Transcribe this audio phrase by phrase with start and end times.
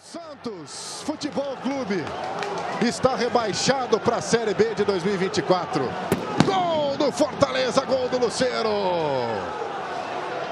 [0.00, 2.04] Santos Futebol Clube
[2.86, 5.88] está rebaixado para a Série B de 2024.
[6.46, 8.68] Gol do Fortaleza, gol do Luceiro.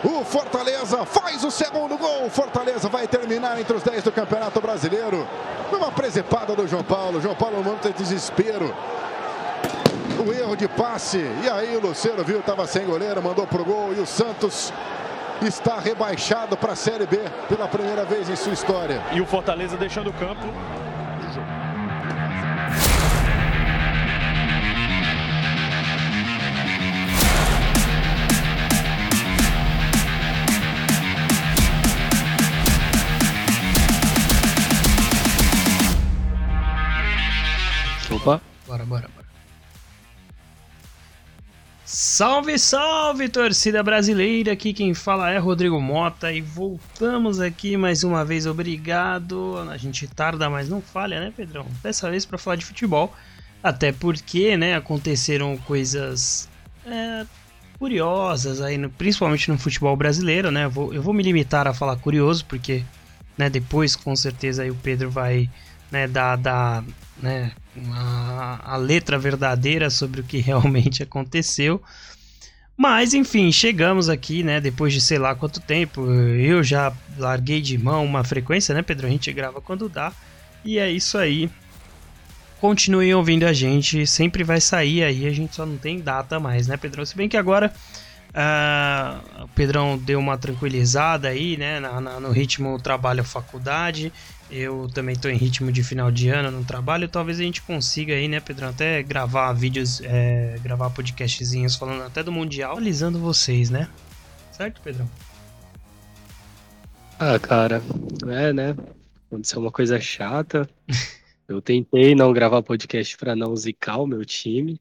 [0.03, 2.27] O Fortaleza faz o segundo gol.
[2.27, 5.27] O Fortaleza vai terminar entre os 10 do Campeonato Brasileiro.
[5.71, 7.21] Numa presepada do João Paulo.
[7.21, 8.75] João Paulo manda desespero.
[10.27, 11.19] O erro de passe.
[11.45, 13.95] E aí o Luceiro viu, estava sem goleiro, mandou pro gol.
[13.97, 14.73] E o Santos
[15.43, 17.18] está rebaixado para a Série B
[17.48, 19.03] pela primeira vez em sua história.
[19.13, 20.46] E o Fortaleza deixando o campo.
[38.11, 38.41] Opa.
[38.67, 39.25] Bora, bora, bora.
[41.89, 44.50] Salve, salve, torcida brasileira!
[44.50, 48.45] Aqui quem fala é Rodrigo Mota e voltamos aqui mais uma vez.
[48.45, 49.56] Obrigado.
[49.70, 51.64] A gente tarda, mas não falha, né, Pedrão?
[51.84, 53.14] Dessa vez para falar de futebol,
[53.62, 56.48] até porque, né, aconteceram coisas
[56.84, 57.25] é,
[57.79, 60.64] curiosas aí, no, principalmente no futebol brasileiro, né?
[60.64, 62.83] Eu vou, eu vou me limitar a falar curioso, porque,
[63.39, 65.48] né, depois com certeza aí o Pedro vai,
[65.91, 66.84] né, dar, dar
[67.20, 67.53] né,
[67.92, 71.83] a, a letra verdadeira sobre o que realmente aconteceu.
[72.77, 74.61] Mas enfim, chegamos aqui, né?
[74.61, 79.07] Depois de sei lá quanto tempo, eu já larguei de mão uma frequência, né, Pedro?
[79.07, 80.12] A gente grava quando dá.
[80.62, 81.48] E é isso aí.
[82.61, 86.67] Continuem ouvindo a gente, sempre vai sair aí, a gente só não tem data mais,
[86.67, 87.05] né, Pedrão?
[87.05, 87.73] Se bem que agora
[88.37, 94.12] uh, o Pedrão deu uma tranquilizada aí, né, na, na, no ritmo trabalho-faculdade.
[94.48, 97.09] Eu também estou em ritmo de final de ano no trabalho.
[97.09, 102.23] Talvez a gente consiga aí, né, Pedrão, até gravar vídeos, é, gravar podcastzinhos falando até
[102.23, 103.89] do Mundial, atualizando vocês, né?
[104.53, 105.11] Certo, Pedrão?
[107.19, 107.83] Ah, cara,
[108.29, 108.77] é, né?
[109.27, 110.69] Aconteceu uma coisa chata.
[111.48, 114.81] Eu tentei não gravar podcast para não zicar o meu time.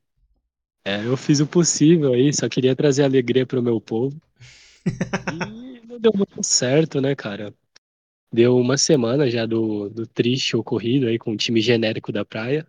[0.86, 4.22] É, eu fiz o possível aí, só queria trazer alegria pro meu povo.
[5.34, 7.52] E não deu muito certo, né, cara?
[8.32, 12.68] Deu uma semana já do, do triste ocorrido aí com o time genérico da praia.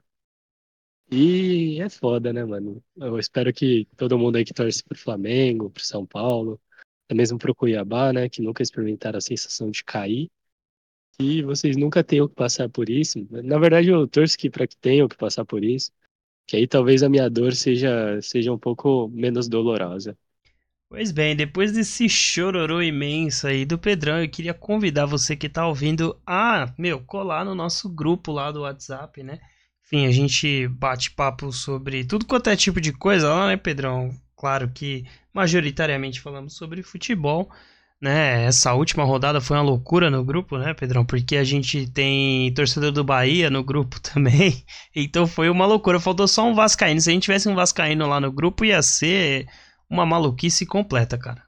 [1.11, 2.83] E é foda, né, mano?
[2.97, 6.59] Eu espero que todo mundo aí que torce pro Flamengo, pro São Paulo,
[7.05, 10.31] até mesmo pro Cuiabá, né, que nunca experimentaram a sensação de cair,
[11.19, 13.27] e vocês nunca tenham que passar por isso.
[13.31, 15.93] Na verdade, eu torço que para que tenham que passar por isso,
[16.47, 20.17] que aí talvez a minha dor seja, seja um pouco menos dolorosa.
[20.89, 25.67] Pois bem, depois desse chororô imenso aí do Pedrão, eu queria convidar você que tá
[25.67, 29.41] ouvindo a, meu, colar no nosso grupo lá do WhatsApp, né?
[29.85, 34.11] Enfim, a gente bate papo sobre tudo quanto é tipo de coisa lá, né, Pedrão?
[34.37, 37.51] Claro que majoritariamente falamos sobre futebol,
[38.01, 38.45] né?
[38.45, 41.05] Essa última rodada foi uma loucura no grupo, né, Pedrão?
[41.05, 44.65] Porque a gente tem torcedor do Bahia no grupo também.
[44.95, 46.01] Então foi uma loucura.
[46.01, 47.01] Faltou só um Vascaíno.
[47.01, 49.47] Se a gente tivesse um Vascaíno lá no grupo, ia ser
[49.89, 51.46] uma maluquice completa, cara.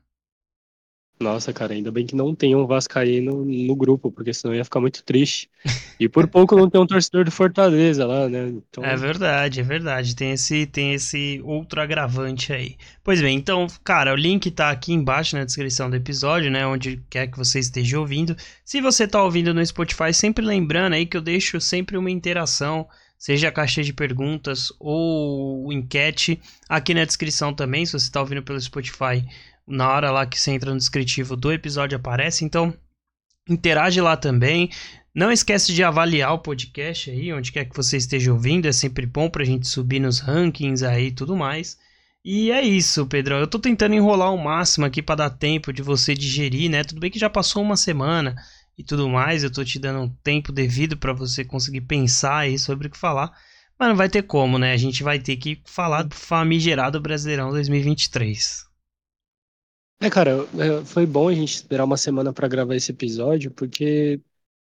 [1.21, 4.81] Nossa, cara, ainda bem que não tem um Vascaíno no grupo, porque senão ia ficar
[4.81, 5.51] muito triste.
[5.99, 8.49] E por pouco não tem um torcedor do Fortaleza lá, né?
[8.49, 8.85] Então...
[8.85, 10.15] É verdade, é verdade.
[10.15, 12.77] Tem esse, tem esse outro agravante aí.
[13.03, 16.65] Pois bem, então, cara, o link tá aqui embaixo na descrição do episódio, né?
[16.65, 18.37] Onde quer que você esteja ouvindo.
[18.65, 22.87] Se você tá ouvindo no Spotify, sempre lembrando aí que eu deixo sempre uma interação
[23.19, 28.45] seja a caixa de perguntas ou enquete aqui na descrição também, se você está ouvindo
[28.45, 29.27] pelo Spotify,
[29.69, 32.75] na hora lá que você entra no descritivo do episódio aparece, então
[33.49, 34.71] interage lá também.
[35.15, 39.07] Não esquece de avaliar o podcast aí, onde quer que você esteja ouvindo, é sempre
[39.07, 41.77] bom para a gente subir nos rankings aí e tudo mais.
[42.25, 43.39] E é isso, Pedrão.
[43.39, 46.85] Eu tô tentando enrolar o máximo aqui para dar tempo de você digerir, né?
[46.85, 48.37] Tudo bem que já passou uma semana,
[48.79, 49.43] e tudo mais.
[49.43, 52.97] Eu tô te dando um tempo devido para você conseguir pensar aí sobre o que
[52.97, 53.37] falar.
[53.79, 54.73] Mas não vai ter como, né?
[54.73, 58.68] A gente vai ter que falar do famigerado Brasileirão 2023.
[60.01, 64.21] É, cara, é, foi bom a gente esperar uma semana para gravar esse episódio, porque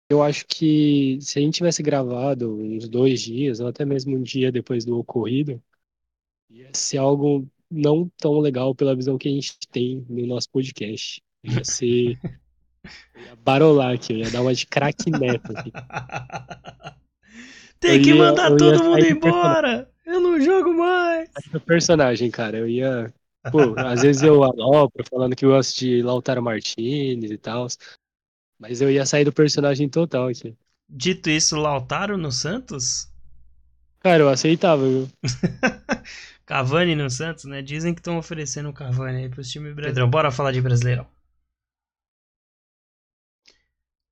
[0.10, 4.21] eu acho que se a gente tivesse gravado uns dois dias, ou até mesmo um
[4.21, 5.62] dia depois do ocorrido,
[6.50, 11.21] ia ser algo não tão legal pela visão que a gente tem no nosso podcast.
[11.44, 12.18] Ia ser
[13.15, 15.71] ia barolar aqui, ia dar uma de craque neto aqui.
[17.80, 19.92] Tem eu que ia, mandar todo mundo embora!
[20.06, 21.30] Eu não jogo mais!
[21.54, 23.13] O personagem, cara, eu ia.
[23.51, 27.68] Pô, às vezes eu alopro falando que eu gosto de Lautaro Martinez e tal.
[28.59, 30.56] Mas eu ia sair do personagem total aqui.
[30.89, 33.12] Dito isso, Lautaro no Santos?
[34.00, 35.07] Cara, eu aceitava, viu?
[36.45, 37.62] Cavani no Santos, né?
[37.62, 40.12] Dizem que estão oferecendo o Cavani aí pros times brasileiros.
[40.12, 41.07] Bora falar de brasileirão.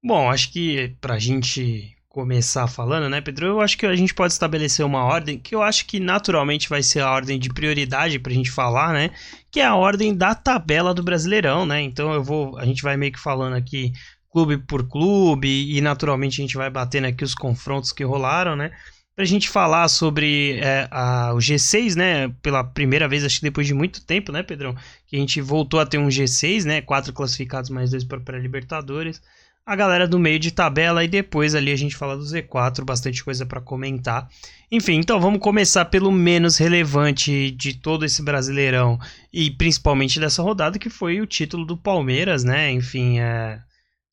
[0.03, 3.47] Bom, acho que pra gente começar falando, né, Pedro?
[3.47, 6.83] Eu acho que a gente pode estabelecer uma ordem que eu acho que naturalmente vai
[6.83, 9.09] ser a ordem de prioridade pra gente falar, né?
[9.51, 11.81] Que é a ordem da tabela do Brasileirão, né?
[11.81, 13.91] Então eu vou, a gente vai meio que falando aqui
[14.31, 18.71] clube por clube e naturalmente a gente vai batendo aqui os confrontos que rolaram, né?
[19.15, 22.29] Pra gente falar sobre é, a, o G6, né?
[22.43, 24.75] Pela primeira vez, acho que depois de muito tempo, né, Pedrão?
[25.07, 26.79] Que a gente voltou a ter um G6, né?
[26.79, 29.19] Quatro classificados mais dois para pré-Libertadores
[29.65, 33.23] a galera do meio de tabela e depois ali a gente fala do Z4, bastante
[33.23, 34.27] coisa para comentar.
[34.69, 38.99] Enfim, então vamos começar pelo menos relevante de todo esse Brasileirão
[39.31, 42.71] e principalmente dessa rodada que foi o título do Palmeiras, né?
[42.71, 43.61] Enfim, é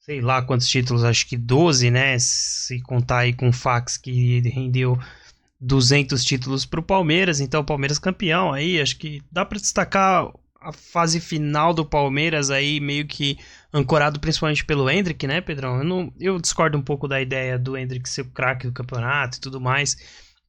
[0.01, 2.19] sei lá quantos títulos, acho que 12, né?
[2.19, 4.99] Se contar aí com o Fax que rendeu
[5.61, 10.33] 200 títulos para o Palmeiras, então o Palmeiras campeão aí, acho que dá para destacar
[10.61, 13.39] a fase final do Palmeiras aí meio que
[13.73, 15.79] ancorado principalmente pelo Hendrick, né, Pedrão?
[15.79, 19.39] Eu, não, eu discordo um pouco da ideia do Hendrick ser o craque do campeonato
[19.39, 19.97] e tudo mais,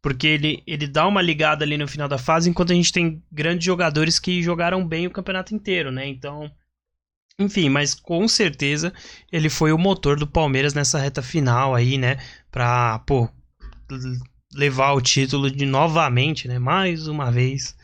[0.01, 3.23] porque ele, ele dá uma ligada ali no final da fase, enquanto a gente tem
[3.31, 6.07] grandes jogadores que jogaram bem o campeonato inteiro, né?
[6.07, 6.51] Então,
[7.39, 8.93] enfim, mas com certeza
[9.31, 12.17] ele foi o motor do Palmeiras nessa reta final aí, né?
[12.51, 13.29] Pra, pô,
[14.53, 16.59] levar o título de novamente, né?
[16.59, 17.75] Mais uma vez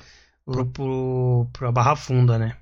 [0.45, 2.57] pro, pro, pra Barra Funda, né?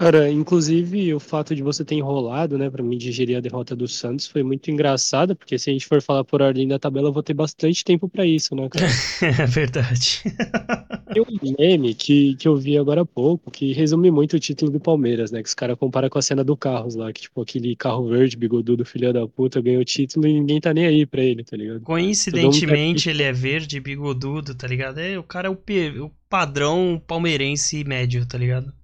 [0.00, 3.86] Cara, inclusive o fato de você ter enrolado, né, para mim digerir a derrota do
[3.86, 7.12] Santos foi muito engraçado, porque se a gente for falar por ordem da tabela, eu
[7.12, 8.86] vou ter bastante tempo para isso, né, cara?
[9.42, 10.22] É verdade.
[11.12, 14.70] Tem um meme que, que eu vi agora há pouco, que resume muito o título
[14.70, 17.42] do Palmeiras, né, que os caras comparam com a cena do Carros lá, que tipo,
[17.42, 21.04] aquele carro verde, bigodudo, filho da puta, ganhou o título e ninguém tá nem aí
[21.04, 21.82] pra ele, tá ligado?
[21.82, 24.96] Coincidentemente ele é verde, bigodudo, tá ligado?
[24.96, 25.58] É, o cara é o,
[26.06, 28.79] o padrão palmeirense médio, tá ligado?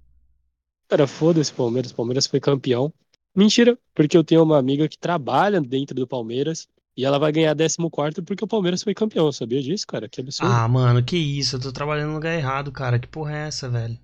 [0.87, 1.91] Cara, foda-se Palmeiras.
[1.91, 2.93] Palmeiras foi campeão.
[3.35, 7.55] Mentira, porque eu tenho uma amiga que trabalha dentro do Palmeiras e ela vai ganhar
[7.55, 9.31] 14 porque o Palmeiras foi campeão.
[9.31, 10.09] Sabia disso, cara?
[10.09, 10.51] Que absurdo.
[10.51, 11.57] Ah, mano, que isso.
[11.57, 12.97] Eu tô trabalhando no lugar errado, cara.
[12.97, 13.99] Que porra é essa, velho?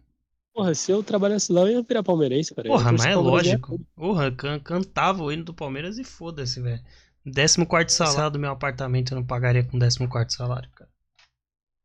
[0.54, 2.68] Porra, se eu trabalhasse lá, eu ia virar palmeirense, cara.
[2.68, 3.80] Porra, mas é lógico.
[3.96, 6.80] Porra, can cantava o hino do Palmeiras e foda-se, velho.
[7.26, 10.90] 14 salário do meu apartamento eu não pagaria com 14 salário, cara.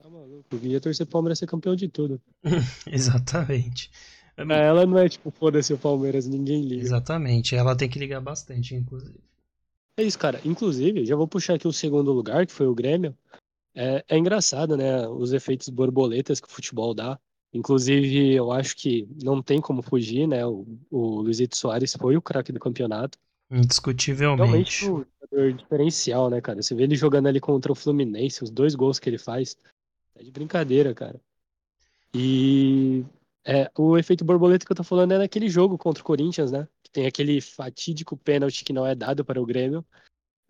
[0.02, 2.20] Tá maluco, eu ia torcer pro Palmeiras ser campeão de tudo.
[2.86, 3.90] Exatamente.
[4.38, 6.82] Ela não é tipo, foda-se o Palmeiras, ninguém liga.
[6.82, 9.18] Exatamente, ela tem que ligar bastante, inclusive.
[9.96, 10.40] É isso, cara.
[10.44, 13.16] Inclusive, já vou puxar aqui o segundo lugar, que foi o Grêmio.
[13.74, 15.08] É, é engraçado, né?
[15.08, 17.18] Os efeitos borboletas que o futebol dá.
[17.52, 20.46] Inclusive, eu acho que não tem como fugir, né?
[20.46, 23.18] O, o Luizito Soares foi o craque do campeonato.
[23.50, 24.84] Indiscutivelmente.
[24.84, 26.62] Realmente um jogador diferencial, né, cara?
[26.62, 29.56] Você vê ele jogando ali contra o Fluminense, os dois gols que ele faz.
[30.14, 31.20] É de brincadeira, cara.
[32.14, 33.04] E
[33.48, 36.68] é, o efeito borboleta que eu tô falando é naquele jogo contra o Corinthians, né?
[36.82, 39.82] Que tem aquele fatídico pênalti que não é dado para o Grêmio.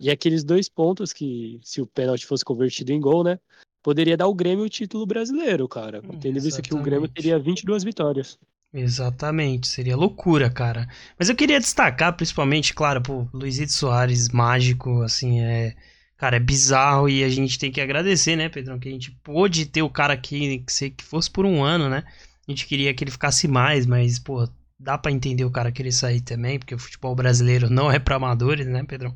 [0.01, 3.39] E aqueles dois pontos que, se o pênalti fosse convertido em gol, né?
[3.85, 6.03] Poderia dar o Grêmio o título brasileiro, cara.
[6.21, 8.37] Tendo visto que o Grêmio teria 22 vitórias.
[8.75, 10.89] Exatamente, seria loucura, cara.
[11.17, 15.77] Mas eu queria destacar, principalmente, claro, pô, Luizito Soares, mágico, assim, é.
[16.17, 18.77] Cara, é bizarro e a gente tem que agradecer, né, Pedrão?
[18.77, 21.89] Que a gente pôde ter o cara aqui, que, se, que fosse por um ano,
[21.89, 22.03] né?
[22.49, 24.49] A gente queria que ele ficasse mais, mas, pô,
[24.79, 28.17] dá para entender o cara querer sair também, porque o futebol brasileiro não é para
[28.17, 29.15] amadores, né, Pedrão?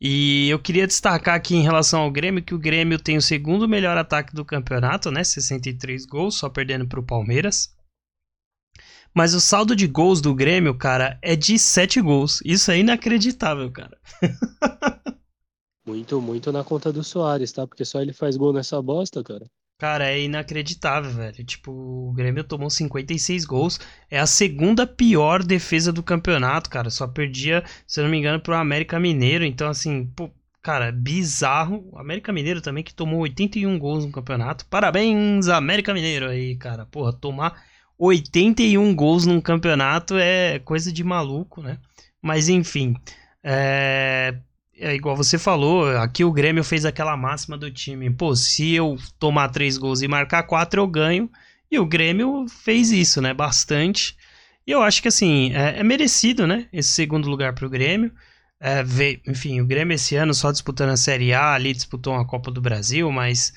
[0.00, 3.68] E eu queria destacar aqui em relação ao Grêmio que o Grêmio tem o segundo
[3.68, 5.22] melhor ataque do campeonato, né?
[5.22, 7.72] 63 gols, só perdendo para o Palmeiras.
[9.14, 12.42] Mas o saldo de gols do Grêmio, cara, é de 7 gols.
[12.44, 13.96] Isso é inacreditável, cara.
[15.86, 17.64] muito, muito na conta do Soares, tá?
[17.66, 19.46] Porque só ele faz gol nessa bosta, cara.
[19.78, 21.44] Cara, é inacreditável, velho.
[21.44, 23.78] Tipo, o Grêmio tomou 56 gols.
[24.10, 26.88] É a segunda pior defesa do campeonato, cara.
[26.88, 29.44] Só perdia, se não me engano, pro América Mineiro.
[29.44, 30.30] Então, assim, pô,
[30.62, 31.86] cara, bizarro.
[31.92, 34.64] O América Mineiro também, que tomou 81 gols no campeonato.
[34.66, 36.86] Parabéns, América Mineiro aí, cara.
[36.86, 37.62] Porra, tomar
[37.98, 41.78] 81 gols num campeonato é coisa de maluco, né?
[42.22, 42.94] Mas, enfim.
[43.44, 44.36] É
[44.78, 48.10] é igual você falou, aqui o Grêmio fez aquela máxima do time.
[48.10, 51.30] Pô, se eu tomar três gols e marcar quatro, eu ganho.
[51.70, 53.34] E o Grêmio fez isso, né?
[53.34, 54.16] Bastante.
[54.66, 56.68] E eu acho que, assim, é, é merecido, né?
[56.72, 58.12] Esse segundo lugar para o Grêmio.
[58.60, 62.26] É, vê, enfim, o Grêmio esse ano só disputando a Série A, ali disputou uma
[62.26, 63.52] Copa do Brasil, mas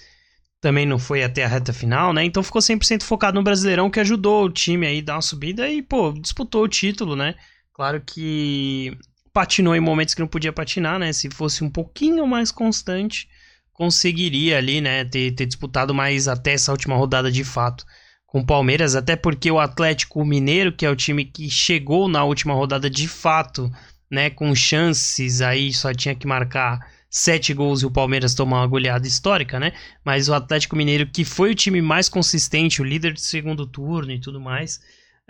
[0.62, 2.24] também não foi até a reta final, né?
[2.26, 5.70] Então ficou 100% focado no Brasileirão, que ajudou o time aí a dar uma subida
[5.70, 7.36] e, pô, disputou o título, né?
[7.74, 8.98] Claro que
[9.34, 11.14] patinou em momentos que não podia patinar, né?
[11.14, 13.28] Se fosse um pouquinho mais constante,
[13.74, 17.86] conseguiria ali, né, ter, ter disputado mais até essa última rodada de fato
[18.28, 22.24] com o Palmeiras, até porque o Atlético Mineiro, que é o time que chegou na
[22.24, 23.72] última rodada de fato
[24.12, 28.68] né, com chances aí, só tinha que marcar sete gols e o Palmeiras tomar uma
[28.68, 29.74] goleada histórica, né?
[30.04, 34.12] Mas o Atlético Mineiro, que foi o time mais consistente, o líder de segundo turno
[34.12, 34.80] e tudo mais,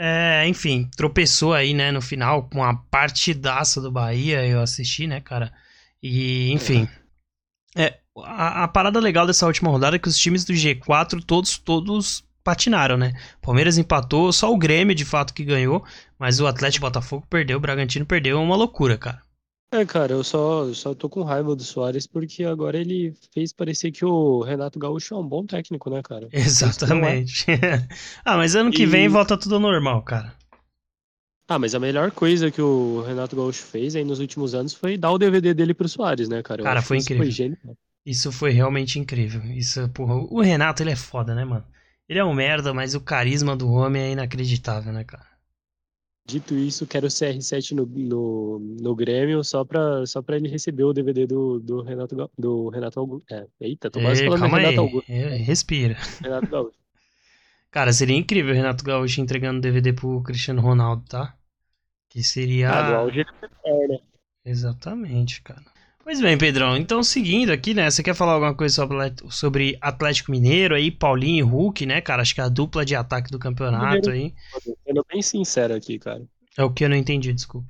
[0.01, 5.19] é, enfim, tropeçou aí, né, no final com a partidaça do Bahia, eu assisti, né,
[5.19, 5.51] cara?
[6.01, 6.87] E, enfim.
[7.75, 11.57] É, a, a, parada legal dessa última rodada é que os times do G4 todos
[11.57, 13.11] todos patinaram, né?
[13.41, 15.83] Palmeiras empatou, só o Grêmio de fato que ganhou,
[16.17, 19.21] mas o Atlético Botafogo perdeu, o Bragantino perdeu, é uma loucura, cara.
[19.71, 23.53] É, cara, eu só, eu só tô com raiva do Soares porque agora ele fez
[23.53, 26.27] parecer que o Renato Gaúcho é um bom técnico, né, cara?
[26.33, 27.45] Exatamente.
[28.25, 28.87] ah, mas ano que e...
[28.87, 30.33] vem volta tudo normal, cara.
[31.47, 34.97] Ah, mas a melhor coisa que o Renato Gaúcho fez aí nos últimos anos foi
[34.97, 36.61] dar o DVD dele pro Soares, né, cara?
[36.61, 37.23] Eu cara, foi incrível.
[37.23, 37.77] Foi genial.
[38.05, 39.43] Isso foi realmente incrível.
[39.51, 41.65] Isso, porra, o Renato, ele é foda, né, mano?
[42.07, 45.28] Ele é um merda, mas o carisma do homem é inacreditável, né, cara?
[46.29, 50.83] Dito isso, quero o CR7 no, no, no Grêmio só pra, só pra ele receber
[50.83, 53.25] o DVD do, do Renato do Renato Augusto.
[53.33, 54.77] É, eita, tô quase falando calma Renato aí.
[54.77, 55.11] Augusto.
[55.11, 55.97] Respira.
[56.21, 56.77] Renato Gaúcho.
[57.71, 61.35] Cara, seria incrível o Renato Gaúcho entregando DVD pro Cristiano Ronaldo, tá?
[62.07, 62.69] Que seria.
[62.69, 63.25] Ah, do auge
[63.65, 63.97] é, né?
[64.45, 65.65] Exatamente, cara.
[66.03, 67.89] Pois bem, Pedrão, então seguindo aqui, né?
[67.89, 68.87] Você quer falar alguma coisa
[69.29, 72.21] sobre, Atlético Mineiro aí, Paulinho e Hulk, né, cara?
[72.21, 74.33] Acho que é a dupla de ataque do campeonato aí.
[74.85, 76.23] Sendo bem sincero aqui, cara.
[76.57, 77.67] É o que eu não entendi, desculpa.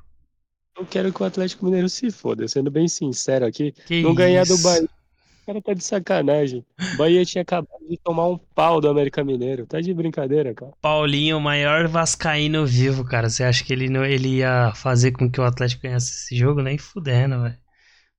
[0.78, 3.74] Eu quero que o Atlético Mineiro se foda, sendo bem sincero aqui.
[3.86, 4.18] Que não isso?
[4.18, 4.84] ganhar do Bahia.
[4.84, 6.64] O cara tá de sacanagem.
[6.94, 9.66] O Bahia tinha acabado de tomar um pau do América Mineiro.
[9.66, 10.72] Tá de brincadeira, cara.
[10.80, 13.30] Paulinho, o maior vascaíno vivo, cara.
[13.30, 16.62] Você acha que ele, não, ele ia fazer com que o Atlético ganhasse esse jogo?
[16.62, 17.58] Nem fudendo, velho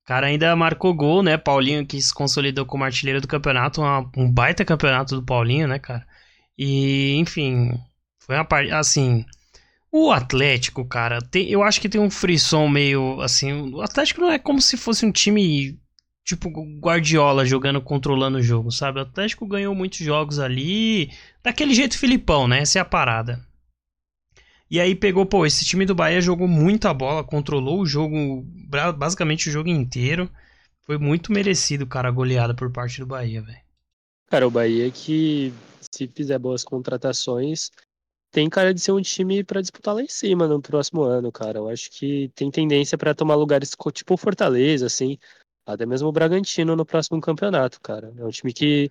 [0.05, 1.37] cara ainda marcou gol, né?
[1.37, 5.79] Paulinho que se consolidou como artilheiro do campeonato, uma, um baita campeonato do Paulinho, né,
[5.79, 6.05] cara?
[6.57, 7.71] E, enfim,
[8.19, 9.25] foi uma parte, assim,
[9.91, 14.31] o Atlético, cara, tem, eu acho que tem um frisson meio, assim, o Atlético não
[14.31, 15.79] é como se fosse um time
[16.23, 18.99] tipo Guardiola jogando, controlando o jogo, sabe?
[18.99, 21.11] O Atlético ganhou muitos jogos ali,
[21.43, 22.59] daquele jeito Filipão, né?
[22.59, 23.45] Essa é a parada.
[24.71, 28.41] E aí pegou, pô, esse time do Bahia jogou muita bola, controlou o jogo,
[28.97, 30.31] basicamente o jogo inteiro.
[30.83, 33.59] Foi muito merecido, cara, a goleada por parte do Bahia, velho.
[34.27, 35.51] Cara, o Bahia que,
[35.93, 37.69] se fizer boas contratações,
[38.31, 41.59] tem cara de ser um time para disputar lá em cima no próximo ano, cara.
[41.59, 45.17] Eu acho que tem tendência para tomar lugares tipo Fortaleza, assim,
[45.65, 48.13] até mesmo o Bragantino no próximo campeonato, cara.
[48.17, 48.89] É um time que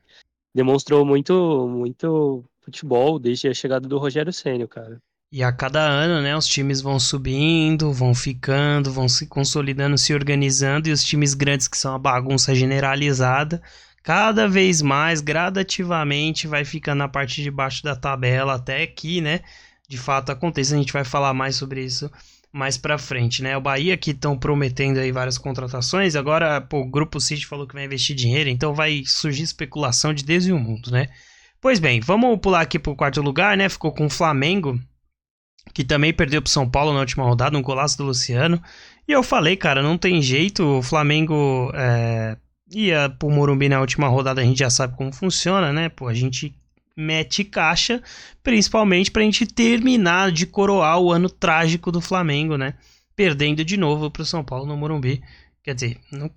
[0.54, 5.00] demonstrou muito, muito futebol desde a chegada do Rogério Ceni, cara.
[5.32, 10.12] E a cada ano, né, os times vão subindo, vão ficando, vão se consolidando, se
[10.12, 13.62] organizando, e os times grandes que são a bagunça generalizada,
[14.02, 19.40] cada vez mais, gradativamente, vai ficando na parte de baixo da tabela, até que, né,
[19.88, 20.74] de fato aconteça.
[20.74, 22.10] A gente vai falar mais sobre isso
[22.52, 23.56] mais pra frente, né?
[23.56, 27.74] O Bahia que estão prometendo aí várias contratações, agora, pô, o Grupo City falou que
[27.74, 31.08] vai investir dinheiro, então vai surgir especulação de desde o mundo, né?
[31.60, 33.68] Pois bem, vamos pular aqui pro quarto lugar, né?
[33.68, 34.80] Ficou com o Flamengo
[35.72, 38.60] que também perdeu pro São Paulo na última rodada, um golaço do Luciano.
[39.06, 42.36] E eu falei, cara, não tem jeito, o Flamengo é,
[42.72, 45.88] ia pro Morumbi na última rodada, a gente já sabe como funciona, né?
[45.88, 46.54] Pô, a gente
[46.96, 48.02] mete caixa,
[48.42, 52.74] principalmente pra gente terminar de coroar o ano trágico do Flamengo, né?
[53.16, 55.22] Perdendo de novo pro São Paulo no Morumbi.
[55.62, 56.30] Quer dizer, no,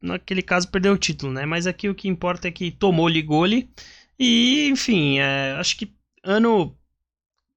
[0.00, 1.44] naquele caso perdeu o título, né?
[1.46, 3.68] Mas aqui o que importa é que tomou ligou-lhe.
[4.18, 6.76] E, enfim, é, acho que ano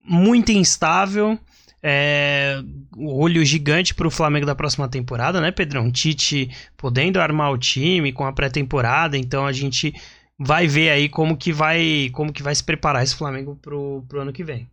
[0.07, 1.37] muito instável.
[1.81, 2.59] É,
[2.97, 5.91] olho gigante para o Flamengo da próxima temporada, né, Pedrão?
[5.91, 9.93] Tite podendo armar o time com a pré-temporada, então a gente
[10.39, 14.21] vai ver aí como que vai como que vai se preparar esse Flamengo pro, pro
[14.21, 14.63] ano que vem.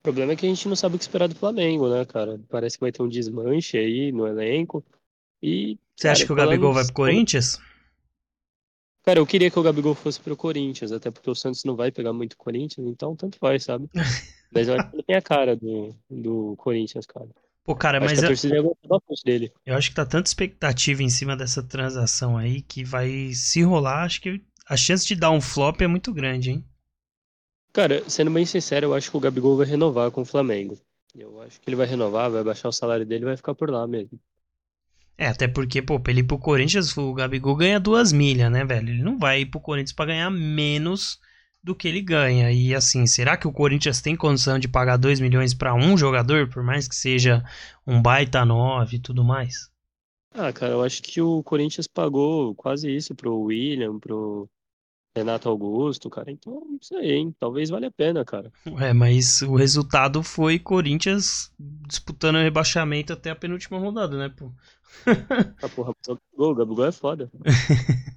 [0.00, 2.40] O problema é que a gente não sabe o que esperar do Flamengo, né, cara?
[2.48, 4.84] Parece que vai ter um desmanche aí no elenco.
[5.42, 7.60] E você cara, acha que o Gabigol vai pro Corinthians?
[9.06, 11.92] Cara, eu queria que o Gabigol fosse pro Corinthians, até porque o Santos não vai
[11.92, 13.88] pegar muito Corinthians, então tanto faz, sabe?
[14.50, 17.28] Mas eu acho que ele tem a cara do, do Corinthians, cara.
[17.62, 18.24] Pô, cara, acho mas.
[18.24, 18.76] a torcida eu...
[18.86, 19.52] bastante dele.
[19.64, 24.04] Eu acho que tá tanta expectativa em cima dessa transação aí que vai se rolar.
[24.04, 26.64] Acho que a chance de dar um flop é muito grande, hein?
[27.72, 30.78] Cara, sendo bem sincero, eu acho que o Gabigol vai renovar com o Flamengo.
[31.14, 33.68] Eu acho que ele vai renovar, vai baixar o salário dele e vai ficar por
[33.68, 34.18] lá mesmo.
[35.18, 38.64] É, até porque, pô, pra ele ir pro Corinthians, o Gabigol ganha duas milhas, né,
[38.64, 38.90] velho?
[38.90, 41.18] Ele não vai ir pro Corinthians pra ganhar menos
[41.64, 42.52] do que ele ganha.
[42.52, 46.48] E assim, será que o Corinthians tem condição de pagar 2 milhões para um jogador,
[46.48, 47.42] por mais que seja
[47.86, 49.70] um baita 9 e tudo mais?
[50.34, 54.48] Ah, cara, eu acho que o Corinthians pagou quase isso pro William, pro,
[55.16, 56.30] Renato Augusto, cara.
[56.30, 57.34] Então, não sei, hein?
[57.40, 58.52] Talvez valha a pena, cara.
[58.78, 64.52] É, mas o resultado foi Corinthians disputando o rebaixamento até a penúltima rodada, né, pô?
[65.62, 65.92] ah, porra,
[66.36, 67.30] o Gabigol é foda.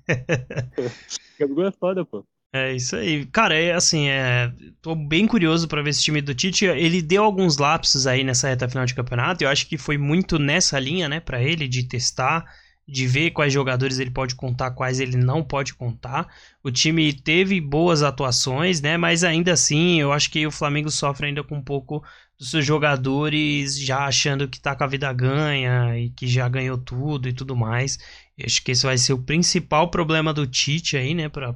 [1.39, 2.25] Gabigol é foda, pô.
[2.51, 3.27] É isso aí.
[3.27, 6.65] Cara, é assim, é, tô bem curioso para ver esse time do Tite.
[6.65, 9.43] Ele deu alguns lapsos aí nessa reta final de campeonato.
[9.43, 12.43] Eu acho que foi muito nessa linha, né, para ele de testar,
[12.87, 16.27] de ver quais jogadores ele pode contar, quais ele não pode contar.
[16.63, 21.27] O time teve boas atuações, né, mas ainda assim, eu acho que o Flamengo sofre
[21.27, 22.03] ainda com um pouco
[22.39, 26.77] dos seus jogadores já achando que tá com a vida ganha e que já ganhou
[26.77, 27.99] tudo e tudo mais.
[28.37, 31.53] Eu acho que esse vai ser o principal problema do Tite aí, né, para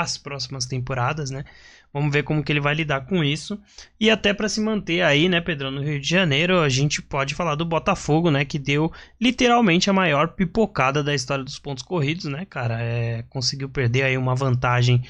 [0.00, 1.44] as próximas temporadas, né?
[1.94, 3.60] Vamos ver como que ele vai lidar com isso.
[4.00, 7.34] E até para se manter aí, né, Pedrão, no Rio de Janeiro, a gente pode
[7.34, 8.90] falar do Botafogo, né, que deu
[9.20, 12.80] literalmente a maior pipocada da história dos pontos corridos, né, cara?
[12.80, 15.04] É, conseguiu perder aí uma vantagem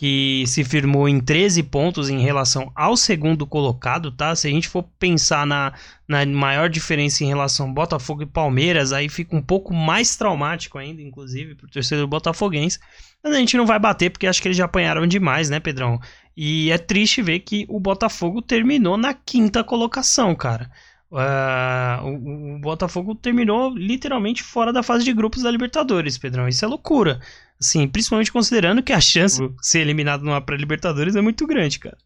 [0.00, 4.34] que se firmou em 13 pontos em relação ao segundo colocado, tá?
[4.34, 5.74] Se a gente for pensar na,
[6.08, 11.02] na maior diferença em relação Botafogo e Palmeiras, aí fica um pouco mais traumático ainda,
[11.02, 12.78] inclusive, para o torcedor botafoguense.
[13.22, 16.00] Mas a gente não vai bater porque acho que eles já apanharam demais, né, Pedrão?
[16.34, 20.70] E é triste ver que o Botafogo terminou na quinta colocação, cara.
[21.10, 26.46] Uh, o, o, Botafogo terminou literalmente fora da fase de grupos da Libertadores, Pedrão.
[26.46, 27.20] Isso é loucura.
[27.60, 31.98] Assim, principalmente considerando que a chance de ser eliminado numa pré-Libertadores é muito grande, cara.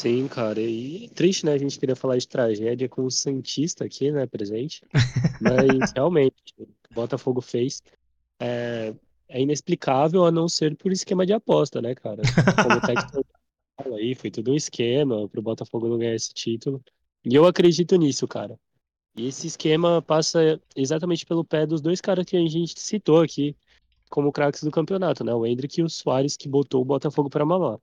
[0.00, 1.52] Sim, cara, e é triste, né?
[1.52, 4.82] A gente queria falar de tragédia com o Santista aqui, né, presente.
[5.40, 7.80] Mas realmente, o Botafogo fez
[8.40, 8.92] é,
[9.28, 12.22] é, inexplicável a não ser por esquema de aposta, né, cara?
[12.62, 16.82] Como o aí, foi tudo um esquema pro Botafogo não ganhar esse título.
[17.24, 18.58] E eu acredito nisso, cara.
[19.16, 23.56] E esse esquema passa exatamente pelo pé dos dois caras que a gente citou aqui
[24.10, 25.32] como craques do campeonato, né?
[25.32, 27.78] O Hendrick e o Soares que botou o Botafogo para mamar.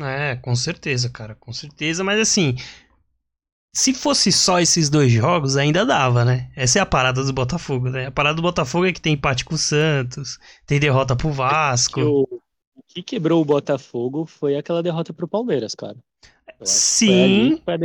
[0.00, 2.54] É, com certeza, cara, com certeza, mas assim,
[3.72, 6.50] se fosse só esses dois jogos, ainda dava, né?
[6.54, 8.06] Essa é a parada do Botafogo, né?
[8.06, 12.00] A parada do Botafogo é que tem empate com o Santos, tem derrota pro Vasco.
[12.00, 12.42] O,
[12.86, 15.96] que quebrou o Botafogo foi aquela derrota pro Palmeiras, cara.
[16.62, 17.60] Sim.
[17.64, 17.78] Foi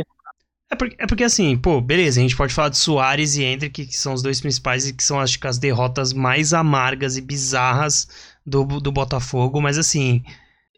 [0.72, 3.86] é porque, é porque assim, pô, beleza, a gente pode falar de Soares e Hendrick,
[3.86, 7.20] que são os dois principais e que são, acho que, as derrotas mais amargas e
[7.20, 8.08] bizarras
[8.44, 10.24] do, do Botafogo, mas assim,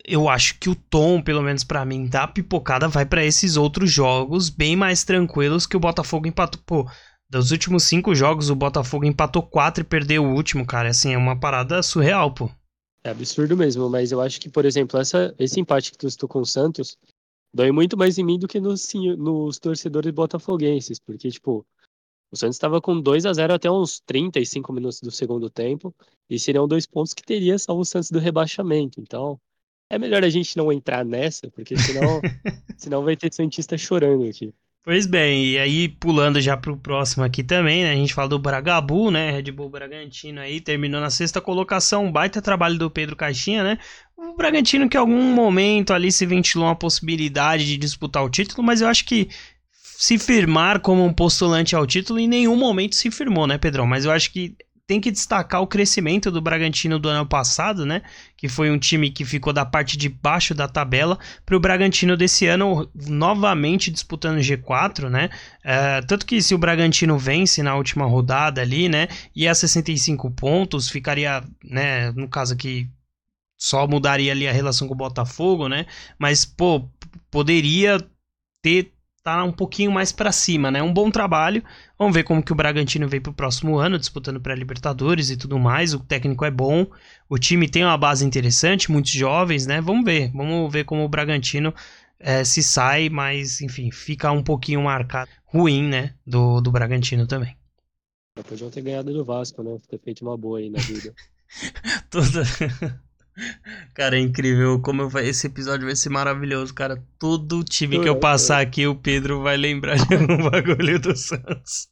[0.04, 3.88] eu acho que o tom, pelo menos para mim, da pipocada vai para esses outros
[3.90, 6.60] jogos bem mais tranquilos que o Botafogo empatou.
[6.66, 6.90] Pô,
[7.30, 10.88] dos últimos cinco jogos, o Botafogo empatou quatro e perdeu o último, cara.
[10.88, 12.50] Assim, é uma parada surreal, pô.
[13.04, 16.28] É absurdo mesmo, mas eu acho que, por exemplo, essa, esse empate que tu citou
[16.28, 16.96] com o Santos
[17.54, 21.64] dói muito mais em mim do que nos, nos torcedores botafoguenses, porque, tipo,
[22.30, 25.94] o Santos estava com 2 a 0 até uns 35 minutos do segundo tempo,
[26.28, 29.00] e seriam dois pontos que teria salvo o Santos do rebaixamento.
[29.00, 29.40] Então,
[29.88, 32.20] é melhor a gente não entrar nessa, porque senão,
[32.76, 34.52] senão vai ter Santista chorando aqui.
[34.84, 37.92] Pois bem, e aí pulando já pro próximo aqui também, né?
[37.92, 39.30] A gente fala do Bragabu, né?
[39.30, 43.78] Red Bull Bragantino aí, terminou na sexta colocação, baita trabalho do Pedro Caixinha, né?
[44.14, 48.62] O Bragantino que em algum momento ali se ventilou uma possibilidade de disputar o título,
[48.62, 49.30] mas eu acho que
[49.72, 53.86] se firmar como um postulante ao título em nenhum momento se firmou, né, Pedrão?
[53.86, 54.54] Mas eu acho que
[54.86, 58.02] tem que destacar o crescimento do Bragantino do ano passado, né?
[58.36, 62.16] Que foi um time que ficou da parte de baixo da tabela para o Bragantino
[62.16, 65.30] desse ano novamente disputando G4, né?
[65.62, 69.08] É, tanto que se o Bragantino vence na última rodada ali, né?
[69.34, 72.12] E a 65 pontos, ficaria, né?
[72.12, 72.88] No caso aqui,
[73.58, 75.86] só mudaria ali a relação com o Botafogo, né?
[76.18, 76.86] Mas, pô,
[77.30, 77.98] poderia
[78.62, 78.94] ter
[79.24, 80.82] tá um pouquinho mais para cima, né?
[80.82, 81.64] Um bom trabalho.
[81.98, 85.58] Vamos ver como que o Bragantino vem pro próximo ano, disputando para Libertadores e tudo
[85.58, 85.94] mais.
[85.94, 86.86] O técnico é bom,
[87.28, 89.80] o time tem uma base interessante, muitos jovens, né?
[89.80, 91.72] Vamos ver, vamos ver como o Bragantino
[92.18, 96.14] é, se sai, mas enfim, fica um pouquinho marcado ruim, né?
[96.26, 97.56] Do, do Bragantino também.
[98.48, 99.78] Podiam ter ganhado do Vasco, né?
[99.88, 101.14] Ter feito uma boa aí na vida.
[102.10, 102.42] Toda...
[103.94, 105.18] Cara, é incrível como eu...
[105.18, 107.02] esse episódio vai ser maravilhoso, cara.
[107.18, 111.88] Todo time que eu passar aqui, o Pedro vai lembrar de um bagulho do Santos.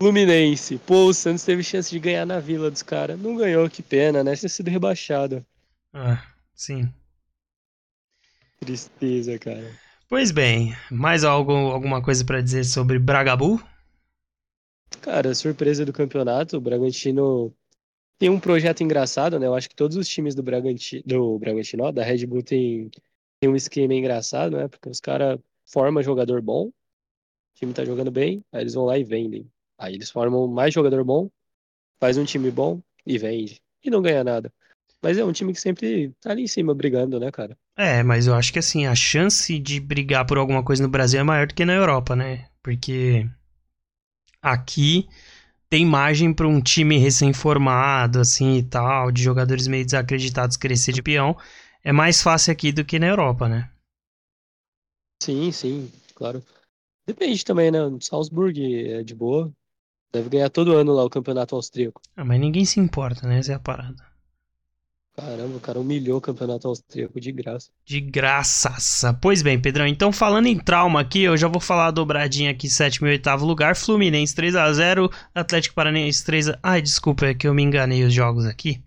[0.00, 0.78] Fluminense.
[0.78, 3.18] Pô, o Santos teve chance de ganhar na vila dos caras.
[3.20, 4.34] Não ganhou, que pena, né?
[4.34, 5.44] Tinha sido rebaixado.
[5.92, 6.22] Ah,
[6.54, 6.92] sim.
[8.58, 9.70] Tristeza, cara.
[10.08, 13.62] Pois bem, mais algo, alguma coisa para dizer sobre Bragabu?
[15.00, 17.54] Cara, surpresa do campeonato, o Bragantino
[18.22, 19.48] tem um projeto engraçado, né?
[19.48, 22.88] Eu acho que todos os times do Bragantino, do Bragantino, da Red Bull tem,
[23.40, 24.68] tem um esquema engraçado, né?
[24.68, 26.72] Porque os caras formam jogador bom, o
[27.56, 29.50] time tá jogando bem, aí eles vão lá e vendem.
[29.76, 31.28] Aí eles formam mais jogador bom,
[31.98, 33.60] faz um time bom e vende.
[33.82, 34.52] E não ganha nada.
[35.02, 37.58] Mas é um time que sempre tá ali em cima brigando, né, cara?
[37.76, 41.18] É, mas eu acho que assim, a chance de brigar por alguma coisa no Brasil
[41.18, 42.46] é maior do que na Europa, né?
[42.62, 43.28] Porque
[44.40, 45.08] aqui
[45.72, 51.02] tem margem para um time recém-formado, assim e tal, de jogadores meio desacreditados crescer de
[51.02, 51.34] peão.
[51.82, 53.70] É mais fácil aqui do que na Europa, né?
[55.22, 56.44] Sim, sim, claro.
[57.06, 57.78] Depende também, né?
[58.02, 59.50] Salzburg é de boa.
[60.12, 62.02] Deve ganhar todo ano lá o campeonato austríaco.
[62.14, 63.38] Ah, mas ninguém se importa, né?
[63.38, 64.11] Essa é a parada.
[65.14, 67.70] Caramba, o cara humilhou o campeonato austríaco de graça.
[67.84, 69.12] De graçaça.
[69.12, 72.68] Pois bem, Pedrão, então falando em trauma aqui, eu já vou falar a dobradinha aqui,
[72.68, 73.76] sétimo e oitavo lugar.
[73.76, 76.58] Fluminense 3 a 0 Atlético Paranaense 3 a...
[76.62, 78.82] Ai, desculpa, é que eu me enganei os jogos aqui.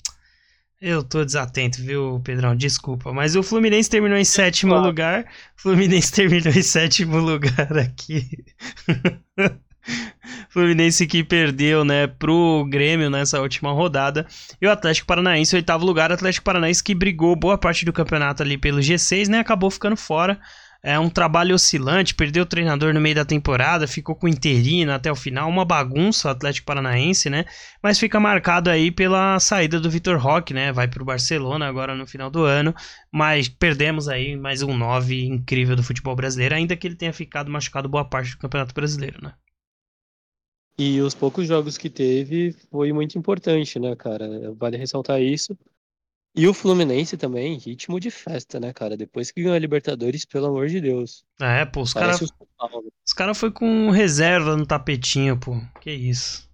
[0.81, 2.55] Eu tô desatento, viu, Pedrão?
[2.55, 3.13] Desculpa.
[3.13, 4.87] Mas o Fluminense terminou em sétimo claro.
[4.87, 5.25] lugar.
[5.55, 8.27] Fluminense terminou em sétimo lugar aqui.
[10.55, 14.25] Fluminense que perdeu, né, pro Grêmio nessa última rodada.
[14.61, 16.13] E o Atlético Paranaense, oitavo lugar.
[16.13, 19.39] Atlético Paranaense que brigou boa parte do campeonato ali pelo G6, né?
[19.39, 20.39] Acabou ficando fora.
[20.81, 25.11] É um trabalho oscilante, perdeu o treinador no meio da temporada, ficou com interino até
[25.11, 27.43] o final, uma bagunça o Atlético Paranaense, né?
[27.83, 30.71] Mas fica marcado aí pela saída do Vitor Roque, né?
[30.71, 32.73] Vai pro Barcelona agora no final do ano,
[33.11, 37.51] mas perdemos aí mais um 9 incrível do futebol brasileiro, ainda que ele tenha ficado
[37.51, 39.33] machucado boa parte do Campeonato Brasileiro, né?
[40.77, 44.53] E os poucos jogos que teve foi muito importante, né, cara?
[44.53, 45.57] Vale ressaltar isso.
[46.37, 48.97] E o Fluminense também, ritmo de festa, né, cara?
[48.97, 51.23] Depois que ganhou a Libertadores, pelo amor de Deus.
[51.39, 52.21] É, pô, os caras.
[52.21, 55.55] Os caras foi com reserva no tapetinho, pô.
[55.79, 56.49] Que isso.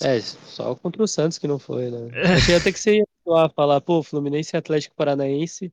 [0.00, 2.10] É, só contra o Santos que não foi, né?
[2.36, 5.72] Achei até que você ia lá falar, pô, Fluminense e Atlético Paranaense,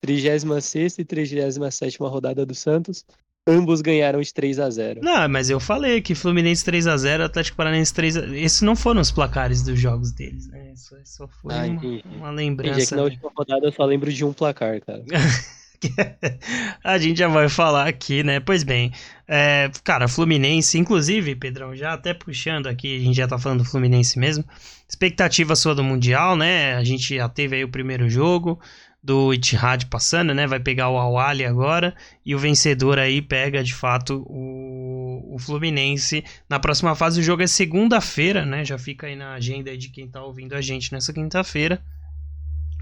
[0.00, 3.04] 36 e 37 rodada do Santos.
[3.46, 7.24] Ambos ganharam de 3 a 0 Não, mas eu falei que Fluminense 3 a 0
[7.24, 8.36] Atlético Paranaense 3 a...
[8.38, 10.72] Esses não foram os placares dos jogos deles, né?
[10.72, 12.70] Isso só foi ah, uma, uma, lembrança.
[12.70, 15.04] Entendi, é que na última rodada eu só lembro de um placar, cara.
[16.82, 18.40] a gente já vai falar aqui, né?
[18.40, 18.92] Pois bem,
[19.28, 23.68] é, cara, Fluminense, inclusive, Pedrão, já até puxando aqui, a gente já tá falando do
[23.68, 24.42] Fluminense mesmo.
[24.88, 26.76] Expectativa sua do Mundial, né?
[26.76, 28.58] A gente já teve aí o primeiro jogo
[29.04, 30.46] do Itihad passando, né?
[30.46, 36.24] Vai pegar o al agora e o vencedor aí pega de fato o, o Fluminense
[36.48, 37.20] na próxima fase.
[37.20, 38.64] O jogo é segunda-feira, né?
[38.64, 41.82] Já fica aí na agenda de quem tá ouvindo a gente nessa quinta-feira.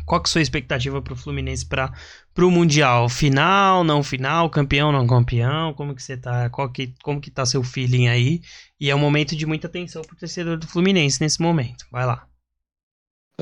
[0.07, 1.93] Qual que é a sua expectativa para o Fluminense para
[2.39, 3.09] o Mundial?
[3.09, 5.75] Final, não final, campeão, não campeão?
[5.75, 6.49] Como que você tá?
[6.51, 8.43] Qual que, como que tá seu feeling aí?
[8.79, 11.85] E é um momento de muita atenção pro torcedor do Fluminense nesse momento.
[11.91, 12.27] Vai lá.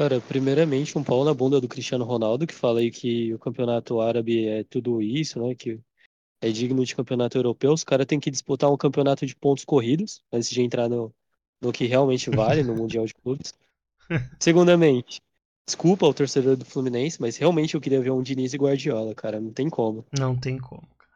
[0.00, 4.00] Cara, primeiramente, um pau na bunda do Cristiano Ronaldo, que fala aí que o campeonato
[4.00, 5.54] árabe é tudo isso, né?
[5.54, 5.78] Que
[6.40, 7.70] é digno de campeonato europeu.
[7.70, 11.14] Os caras têm que disputar um campeonato de pontos corridos antes de entrar no,
[11.60, 13.52] no que realmente vale no Mundial de Clubes.
[14.40, 15.20] Segundamente,
[15.68, 19.38] desculpa o torcedor do Fluminense, mas realmente eu queria ver um Diniz e Guardiola, cara.
[19.38, 20.06] Não tem como.
[20.18, 21.12] Não tem como, cara.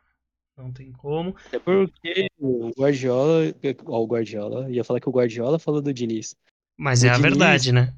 [0.59, 1.35] Não tem como.
[1.51, 3.45] É porque o Guardiola.
[3.87, 4.71] Ó, o Guardiola.
[4.71, 6.37] Ia falar que o Guardiola falou do Diniz.
[6.77, 7.95] Mas o é Diniz, a verdade, né?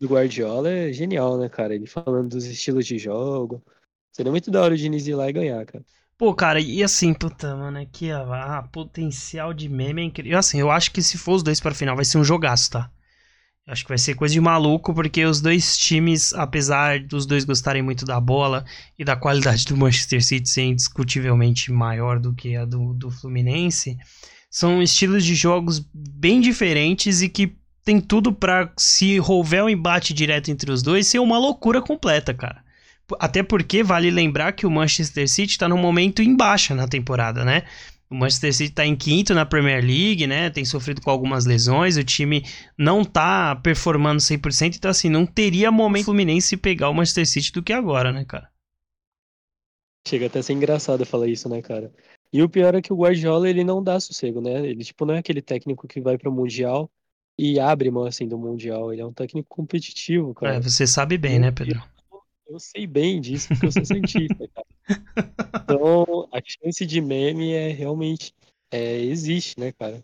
[0.00, 1.74] Do Guardiola é genial, né, cara?
[1.74, 3.62] Ele falando dos estilos de jogo.
[4.12, 5.84] Seria muito da hora o Diniz ir lá e ganhar, cara.
[6.16, 10.38] Pô, cara, e assim, puta, mano, é que a, a potencial de meme é incrível.
[10.38, 12.90] Assim, eu acho que se for os dois pra final vai ser um jogaço, tá?
[13.66, 17.82] Acho que vai ser coisa de maluco, porque os dois times, apesar dos dois gostarem
[17.82, 18.64] muito da bola
[18.98, 23.96] e da qualidade do Manchester City ser indiscutivelmente maior do que a do, do Fluminense,
[24.50, 30.14] são estilos de jogos bem diferentes e que tem tudo para se houver um embate
[30.14, 32.64] direto entre os dois, ser uma loucura completa, cara.
[33.20, 37.44] Até porque vale lembrar que o Manchester City tá num momento em baixa na temporada,
[37.44, 37.64] né?
[38.08, 40.48] O Manchester City tá em quinto na Premier League, né?
[40.48, 42.42] Tem sofrido com algumas lesões, o time
[42.78, 47.62] não tá performando 100%, então assim, não teria momento Fluminense pegar o Manchester City do
[47.62, 48.48] que agora, né, cara?
[50.08, 51.92] Chega até a ser engraçado falar isso, né, cara?
[52.32, 54.66] E o pior é que o Guardiola, ele não dá sossego, né?
[54.66, 56.90] Ele, tipo, não é aquele técnico que vai pro Mundial
[57.38, 58.92] e abre mão assim do Mundial.
[58.92, 60.56] Ele é um técnico competitivo, cara.
[60.56, 61.82] É, você sabe bem, né, Pedro?
[62.10, 62.20] Eu,
[62.54, 64.66] eu sei bem disso porque eu sou cientista, cara.
[65.62, 68.34] Então, a chance de meme é realmente
[68.70, 70.02] é, existe, né, cara?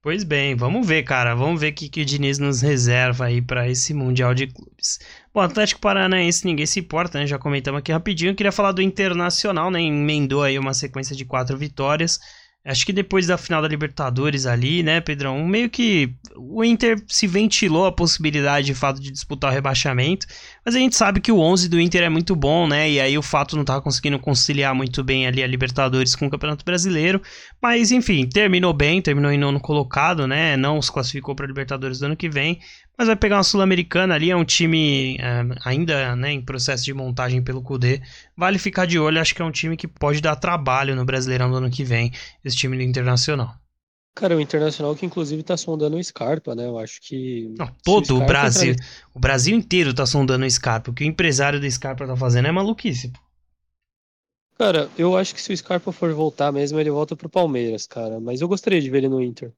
[0.00, 1.34] Pois bem, vamos ver, cara.
[1.34, 5.00] Vamos ver o que, que o Diniz nos reserva aí para esse Mundial de Clubes.
[5.34, 7.26] Bom, Atlético Paranaense, ninguém se importa, né?
[7.26, 8.30] Já comentamos aqui rapidinho.
[8.30, 9.82] Eu queria falar do Internacional, né?
[9.82, 12.20] Emendou aí uma sequência de quatro vitórias.
[12.64, 15.46] Acho que depois da final da Libertadores ali, né, Pedrão?
[15.46, 20.26] Meio que o Inter se ventilou a possibilidade de fato de disputar o rebaixamento,
[20.64, 22.90] mas a gente sabe que o 11 do Inter é muito bom, né?
[22.90, 26.30] E aí o fato não tava conseguindo conciliar muito bem ali a Libertadores com o
[26.30, 27.22] Campeonato Brasileiro,
[27.62, 30.56] mas enfim, terminou bem, terminou em nono colocado, né?
[30.56, 32.58] Não se classificou para a Libertadores do ano que vem,
[32.98, 36.92] mas vai pegar uma Sul-Americana ali, é um time é, ainda né, em processo de
[36.92, 38.02] montagem pelo Cudê.
[38.36, 41.48] Vale ficar de olho, acho que é um time que pode dar trabalho no Brasileirão
[41.48, 42.10] do ano que vem,
[42.44, 43.54] esse time do Internacional.
[44.16, 46.66] Cara, o Internacional que inclusive tá sondando o Scarpa, né?
[46.66, 47.54] Eu acho que.
[47.56, 48.72] Não, todo o, o Brasil.
[48.72, 48.84] Entra...
[49.14, 50.90] O Brasil inteiro tá sondando o Scarpa.
[50.90, 53.20] O que o empresário do Scarpa tá fazendo é maluquice, pô.
[54.58, 58.18] Cara, eu acho que se o Scarpa for voltar mesmo, ele volta pro Palmeiras, cara.
[58.18, 59.52] Mas eu gostaria de ver ele no Inter.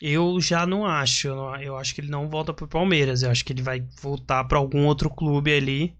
[0.00, 1.28] Eu já não acho.
[1.28, 3.22] Eu acho que ele não volta pro Palmeiras.
[3.22, 5.94] Eu acho que ele vai voltar para algum outro clube ali.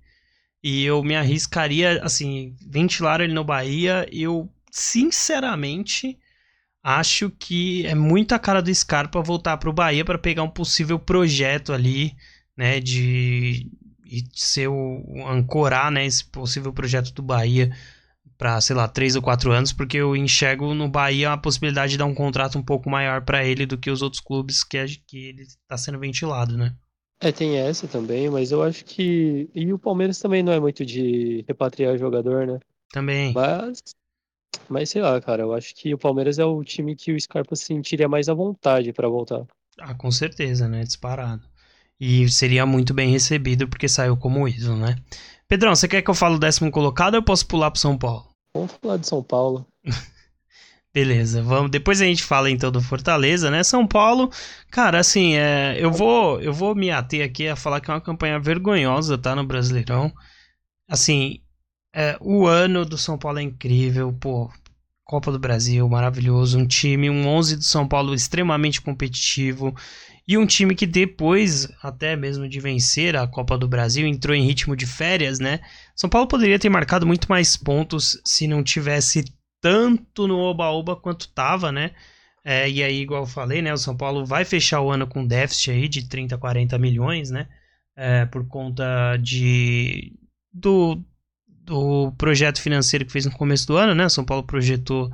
[0.62, 4.06] E eu me arriscaria, assim, ventilar ele no Bahia.
[4.10, 6.18] Eu, sinceramente,
[6.82, 11.72] acho que é muita cara do Scarpa voltar pro Bahia para pegar um possível projeto
[11.72, 12.16] ali,
[12.56, 12.80] né?
[12.80, 13.70] De,
[14.04, 16.06] de ser o, ancorar, né?
[16.06, 17.70] Esse possível projeto do Bahia
[18.40, 21.98] para sei lá, três ou quatro anos, porque eu enxergo no Bahia a possibilidade de
[21.98, 25.26] dar um contrato um pouco maior para ele do que os outros clubes que, que
[25.26, 26.74] ele está sendo ventilado, né?
[27.20, 29.50] É, tem essa também, mas eu acho que.
[29.54, 32.58] E o Palmeiras também não é muito de repatriar jogador, né?
[32.90, 33.34] Também.
[33.34, 33.78] Mas.
[34.70, 37.54] Mas sei lá, cara, eu acho que o Palmeiras é o time que o Scarpa
[37.54, 39.44] sentiria mais à vontade para voltar.
[39.78, 40.82] Ah, com certeza, né?
[40.82, 41.42] Disparado.
[42.00, 44.96] E seria muito bem recebido porque saiu como ídolo, né?
[45.46, 47.98] Pedrão, você quer que eu fale o décimo colocado ou eu posso pular pro São
[47.98, 48.29] Paulo?
[48.54, 49.66] Vamos falar de São Paulo.
[50.92, 51.70] Beleza, vamos.
[51.70, 53.62] Depois a gente fala então do Fortaleza, né?
[53.62, 54.28] São Paulo,
[54.70, 58.00] cara, assim, é, eu vou, eu vou me ater aqui a falar que é uma
[58.00, 60.12] campanha vergonhosa, tá no Brasileirão.
[60.88, 61.40] Assim,
[61.94, 64.50] é, o ano do São Paulo é incrível, pô.
[65.04, 69.74] Copa do Brasil, maravilhoso, um time, um 11 do São Paulo extremamente competitivo
[70.30, 74.46] e um time que depois, até mesmo de vencer a Copa do Brasil, entrou em
[74.46, 75.58] ritmo de férias, né?
[75.92, 79.24] São Paulo poderia ter marcado muito mais pontos se não tivesse
[79.60, 81.90] tanto no oba-oba quanto tava, né?
[82.44, 83.72] É, e aí, igual eu falei, né?
[83.72, 87.48] O São Paulo vai fechar o ano com déficit aí de 30, 40 milhões, né?
[87.96, 90.12] É, por conta de
[90.52, 91.02] do,
[91.48, 94.08] do projeto financeiro que fez no começo do ano, né?
[94.08, 95.10] São Paulo projetou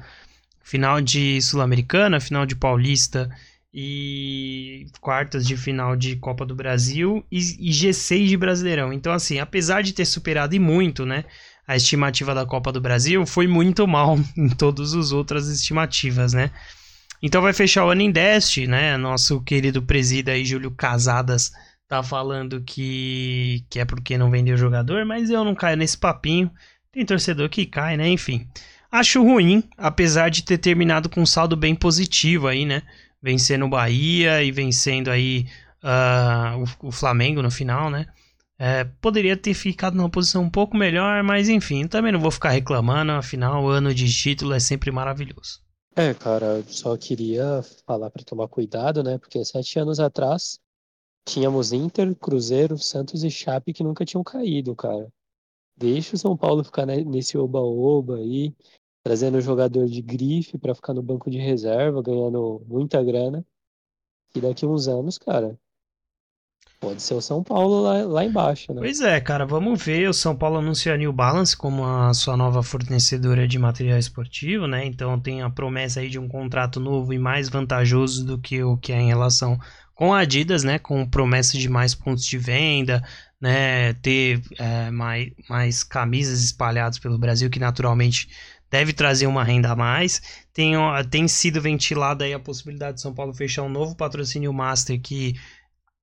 [0.63, 3.31] final de Sul-Americana, final de Paulista
[3.79, 8.91] e quartas de final de Copa do Brasil e, e, G6 de Brasileirão.
[8.91, 11.27] Então, assim, apesar de ter superado e muito, né,
[11.69, 16.51] a estimativa da Copa do Brasil, foi muito mal em todas as outras estimativas, né?
[17.23, 18.97] Então vai fechar o ano em Deste, né?
[18.97, 21.53] Nosso querido presida aí, Júlio Casadas,
[21.87, 26.51] tá falando que, que é porque não vendeu jogador, mas eu não caio nesse papinho.
[26.91, 28.09] Tem torcedor que cai, né?
[28.09, 28.49] Enfim.
[28.91, 32.83] Acho ruim, apesar de ter terminado com um saldo bem positivo aí, né?
[33.27, 35.47] Vencendo o Bahia e vencendo aí
[35.83, 38.07] uh, o, o, Flamengo no final, né?
[38.57, 42.51] É, poderia ter ficado numa posição um pouco melhor, mas enfim, também não vou ficar
[42.51, 45.61] reclamando, afinal, o ano de título é sempre maravilhoso.
[45.97, 49.19] É, cara, só queria falar para tomar cuidado, né?
[49.19, 50.61] Porque sete anos atrás
[51.27, 55.09] tínhamos Inter, Cruzeiro, Santos e Chape que nunca tinham caído, cara.
[55.77, 58.55] Deixa o São Paulo ficar nesse oba-oba aí,
[59.07, 63.47] trazendo jogador de grife para ficar no banco de reserva, ganhando muita grana.
[64.35, 65.57] E daqui uns anos, cara,
[66.81, 68.81] pode ser o São Paulo lá, lá embaixo, né?
[68.81, 70.09] Pois é, cara, vamos ver.
[70.09, 74.67] O São Paulo anunciou a New Balance como a sua nova fornecedora de material esportivo,
[74.67, 74.85] né?
[74.85, 78.77] Então tem a promessa aí de um contrato novo e mais vantajoso do que o
[78.77, 79.57] que é em relação
[79.95, 80.81] com a Adidas, né?
[80.81, 83.05] Com promessa de mais pontos de venda,
[83.41, 83.95] né?
[83.95, 88.29] Ter é, mais, mais camisas espalhadas pelo Brasil, que naturalmente
[88.77, 90.21] deve trazer uma renda a mais.
[90.53, 90.75] Tem,
[91.11, 95.35] tem sido ventilada aí a possibilidade de São Paulo fechar um novo patrocínio master que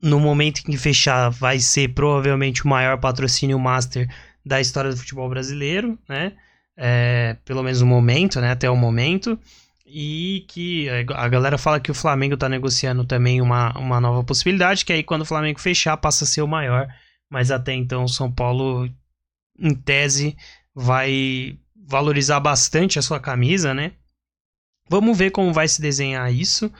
[0.01, 4.09] no momento em que fechar vai ser provavelmente o maior patrocínio master
[4.43, 6.33] da história do futebol brasileiro, né?
[6.75, 8.51] É, pelo menos no momento, né?
[8.51, 9.39] Até o momento.
[9.85, 14.83] E que a galera fala que o Flamengo está negociando também uma, uma nova possibilidade,
[14.83, 16.87] que aí quando o Flamengo fechar passa a ser o maior.
[17.29, 18.89] Mas até então o São Paulo,
[19.59, 20.35] em tese,
[20.73, 23.93] vai valorizar bastante a sua camisa, né?
[24.89, 26.71] Vamos ver como vai se desenhar isso.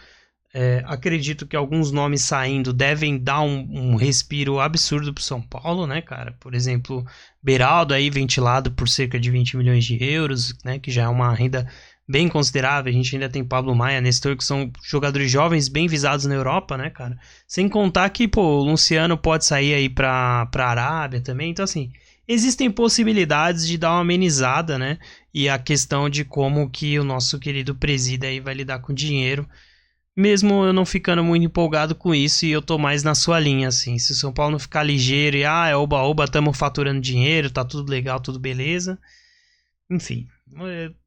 [0.55, 5.87] É, acredito que alguns nomes saindo devem dar um, um respiro absurdo para São Paulo,
[5.87, 6.33] né, cara?
[6.39, 7.03] Por exemplo,
[7.41, 10.77] Beraldo aí ventilado por cerca de 20 milhões de euros, né?
[10.77, 11.67] Que já é uma renda
[12.07, 12.91] bem considerável.
[12.91, 16.77] A gente ainda tem Pablo Maia, Nestor, que são jogadores jovens bem visados na Europa,
[16.77, 17.17] né, cara?
[17.47, 21.49] Sem contar que, pô, o Luciano pode sair aí para pra Arábia também.
[21.49, 21.91] Então, assim,
[22.27, 24.97] existem possibilidades de dar uma amenizada, né?
[25.33, 29.47] E a questão de como que o nosso querido presida aí vai lidar com dinheiro.
[30.15, 33.67] Mesmo eu não ficando muito empolgado com isso e eu tô mais na sua linha,
[33.67, 33.97] assim.
[33.97, 37.65] Se o São Paulo não ficar ligeiro e, ah, é oba-oba, estamos faturando dinheiro, tá
[37.65, 38.99] tudo legal, tudo beleza.
[39.89, 40.27] Enfim,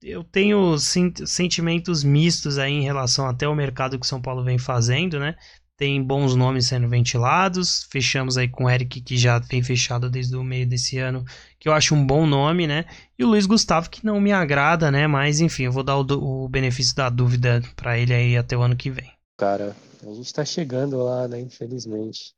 [0.02, 4.58] eu tenho sentimentos mistos aí em relação até ao mercado que o São Paulo vem
[4.58, 5.36] fazendo, né?
[5.76, 7.86] Tem bons nomes sendo ventilados.
[7.90, 11.24] Fechamos aí com o Eric, que já vem fechado desde o meio desse ano,
[11.58, 12.86] que eu acho um bom nome, né?
[13.18, 15.06] E o Luiz Gustavo, que não me agrada, né?
[15.06, 18.62] Mas enfim, eu vou dar o, o benefício da dúvida para ele aí até o
[18.62, 19.10] ano que vem.
[19.36, 21.40] Cara, a gente tá chegando lá, né?
[21.40, 22.34] Infelizmente.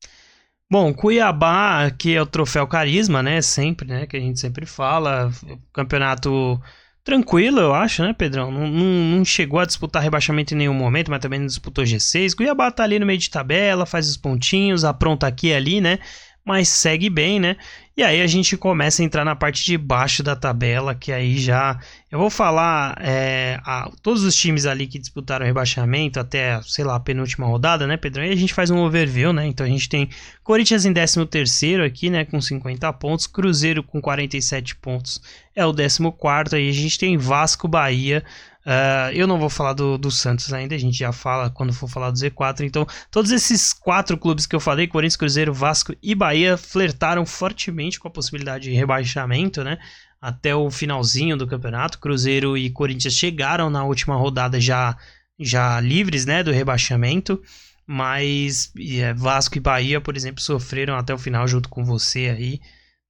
[0.70, 3.40] Bom, Cuiabá, que é o troféu carisma, né?
[3.40, 4.06] Sempre, né?
[4.06, 5.30] Que a gente sempre fala.
[5.72, 6.60] Campeonato
[7.08, 8.50] tranquilo, eu acho, né, Pedrão?
[8.50, 12.34] Não, não, não, chegou a disputar rebaixamento em nenhum momento, mas também não disputou G6.
[12.34, 16.00] Cuiabá tá ali no meio de tabela, faz os pontinhos, apronta aqui e ali, né?
[16.48, 17.58] Mas segue bem, né?
[17.94, 21.36] E aí a gente começa a entrar na parte de baixo da tabela, que aí
[21.36, 21.78] já.
[22.10, 26.96] Eu vou falar é, a, todos os times ali que disputaram rebaixamento até, sei lá,
[26.96, 28.24] a penúltima rodada, né, Pedrão?
[28.24, 29.46] E a gente faz um overview, né?
[29.46, 30.08] Então a gente tem
[30.42, 35.20] Corinthians em 13 aqui, né, com 50 pontos, Cruzeiro com 47 pontos
[35.58, 38.22] é o 14, aí a gente tem Vasco, Bahia.
[38.66, 41.88] Uh, eu não vou falar do, do Santos ainda, a gente já fala quando for
[41.88, 42.62] falar do Z4.
[42.62, 47.98] Então, todos esses quatro clubes que eu falei, Corinthians, Cruzeiro, Vasco e Bahia, flertaram fortemente
[47.98, 49.78] com a possibilidade de rebaixamento, né?
[50.20, 51.98] Até o finalzinho do campeonato.
[51.98, 54.96] Cruzeiro e Corinthians chegaram na última rodada já,
[55.38, 56.42] já livres, né?
[56.42, 57.40] Do rebaixamento.
[57.86, 62.60] Mas é, Vasco e Bahia, por exemplo, sofreram até o final junto com você aí,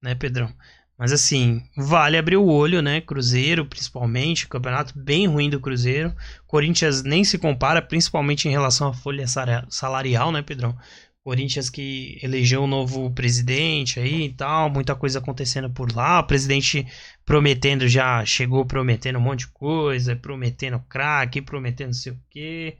[0.01, 0.49] né, Pedrão?
[0.99, 2.99] Mas assim, vale abrir o olho, né?
[2.99, 6.13] Cruzeiro, principalmente, campeonato bem ruim do Cruzeiro.
[6.45, 9.25] Corinthians nem se compara, principalmente em relação à folha
[9.69, 10.77] salarial, né, Pedrão?
[11.23, 16.19] Corinthians que elegeu um novo presidente aí e tal, muita coisa acontecendo por lá.
[16.19, 16.85] O presidente
[17.25, 22.77] prometendo já chegou prometendo um monte de coisa, prometendo craque, prometendo não sei o quê.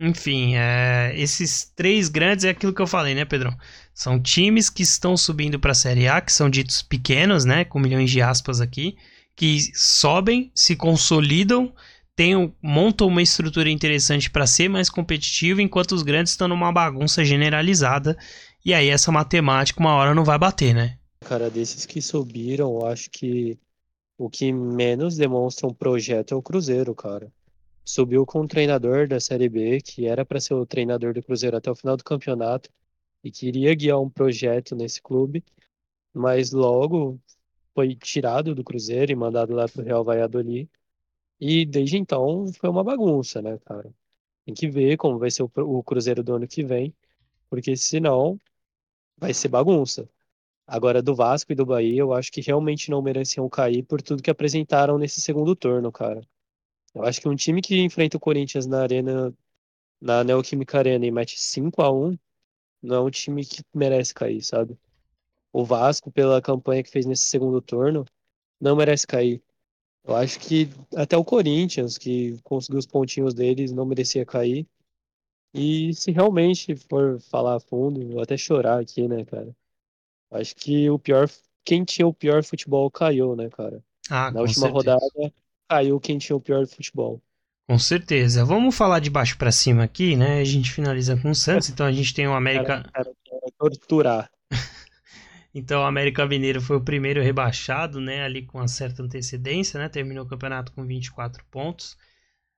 [0.00, 3.56] Enfim, é, esses três grandes é aquilo que eu falei, né, Pedrão?
[3.94, 7.78] São times que estão subindo para a Série A, que são ditos pequenos, né, com
[7.78, 8.96] milhões de aspas aqui,
[9.36, 11.72] que sobem, se consolidam,
[12.16, 17.24] tem, montam uma estrutura interessante para ser mais competitivo, enquanto os grandes estão numa bagunça
[17.24, 18.18] generalizada.
[18.64, 20.98] E aí essa matemática uma hora não vai bater, né?
[21.24, 23.56] Cara, desses que subiram, eu acho que
[24.18, 27.32] o que menos demonstra um projeto é o Cruzeiro, cara
[27.84, 31.56] subiu com um treinador da Série B, que era para ser o treinador do Cruzeiro
[31.56, 32.70] até o final do campeonato
[33.24, 35.44] e queria guiar um projeto nesse clube,
[36.12, 37.20] mas logo
[37.74, 40.68] foi tirado do Cruzeiro e mandado lá para o Real Valladolid.
[41.40, 43.92] E desde então foi uma bagunça, né, cara?
[44.44, 46.94] Tem que ver como vai ser o Cruzeiro do ano que vem,
[47.50, 48.38] porque senão
[49.18, 50.08] vai ser bagunça.
[50.66, 54.22] Agora, do Vasco e do Bahia, eu acho que realmente não mereciam cair por tudo
[54.22, 56.22] que apresentaram nesse segundo turno, cara.
[56.94, 59.34] Eu acho que um time que enfrenta o Corinthians na arena,
[60.00, 62.18] na Neoquímica Arena e mete 5 a 1
[62.82, 64.78] não é um time que merece cair, sabe?
[65.52, 68.04] O Vasco, pela campanha que fez nesse segundo turno,
[68.60, 69.42] não merece cair.
[70.04, 74.66] Eu acho que até o Corinthians, que conseguiu os pontinhos deles, não merecia cair.
[75.54, 79.54] E se realmente for falar a fundo, vou até chorar aqui, né, cara?
[80.30, 81.28] Acho que o pior,
[81.64, 83.82] quem tinha o pior futebol caiu, né, cara?
[84.10, 84.96] Ah, Na última certeza.
[84.96, 85.34] rodada,
[85.68, 87.22] caiu quem tinha o pior futebol.
[87.68, 88.44] Com certeza.
[88.44, 90.40] Vamos falar de baixo para cima aqui, né?
[90.40, 92.82] A gente finaliza com o Santos, então a gente tem o América.
[92.92, 94.30] Cara, cara, torturar.
[95.54, 98.24] então o América Mineiro foi o primeiro rebaixado, né?
[98.24, 99.88] Ali com uma certa antecedência, né?
[99.88, 101.96] Terminou o campeonato com 24 pontos.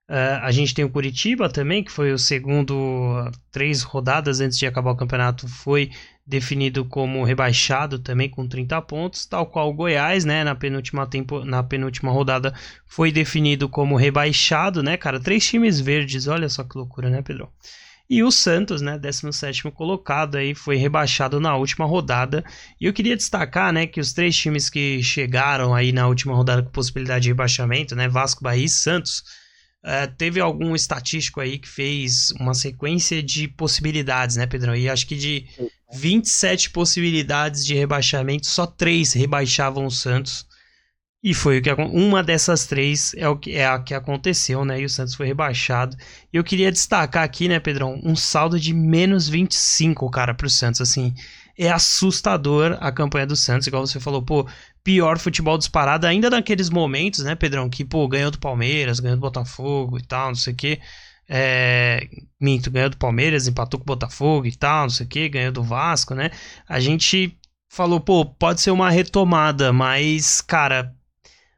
[0.08, 4.66] Uh, a gente tem o Curitiba também, que foi o segundo, três rodadas antes de
[4.66, 5.90] acabar o campeonato, foi
[6.26, 11.44] definido como rebaixado também com 30 pontos, tal qual o Goiás, né, na penúltima, tempo,
[11.44, 12.54] na penúltima rodada
[12.86, 17.50] foi definido como rebaixado, né, cara, três times verdes, olha só que loucura, né, Pedro?
[18.08, 22.44] E o Santos, né, 17º colocado aí, foi rebaixado na última rodada.
[22.78, 26.62] E eu queria destacar, né, que os três times que chegaram aí na última rodada
[26.62, 29.24] com possibilidade de rebaixamento, né, Vasco, Bahia e Santos,
[29.84, 34.74] Uh, teve algum estatístico aí que fez uma sequência de possibilidades, né, Pedrão?
[34.74, 35.46] E acho que de
[35.92, 40.46] 27 possibilidades de rebaixamento, só três rebaixavam o Santos.
[41.22, 44.80] E foi o que uma dessas três é o que é a que aconteceu, né?
[44.80, 45.96] E o Santos foi rebaixado.
[46.32, 50.80] E eu queria destacar aqui, né, Pedrão, um saldo de menos 25, cara, pro Santos,
[50.80, 51.14] assim
[51.56, 54.46] é assustador a campanha do Santos, igual você falou, pô,
[54.84, 59.20] pior futebol disparado, ainda naqueles momentos, né, Pedrão, que, pô, ganhou do Palmeiras, ganhou do
[59.22, 60.80] Botafogo e tal, não sei o quê.
[61.26, 62.06] É,
[62.38, 65.50] minto, ganhou do Palmeiras, empatou com o Botafogo e tal, não sei o que, ganhou
[65.52, 66.30] do Vasco, né?
[66.68, 67.34] A gente
[67.70, 70.94] falou, pô, pode ser uma retomada, mas, cara,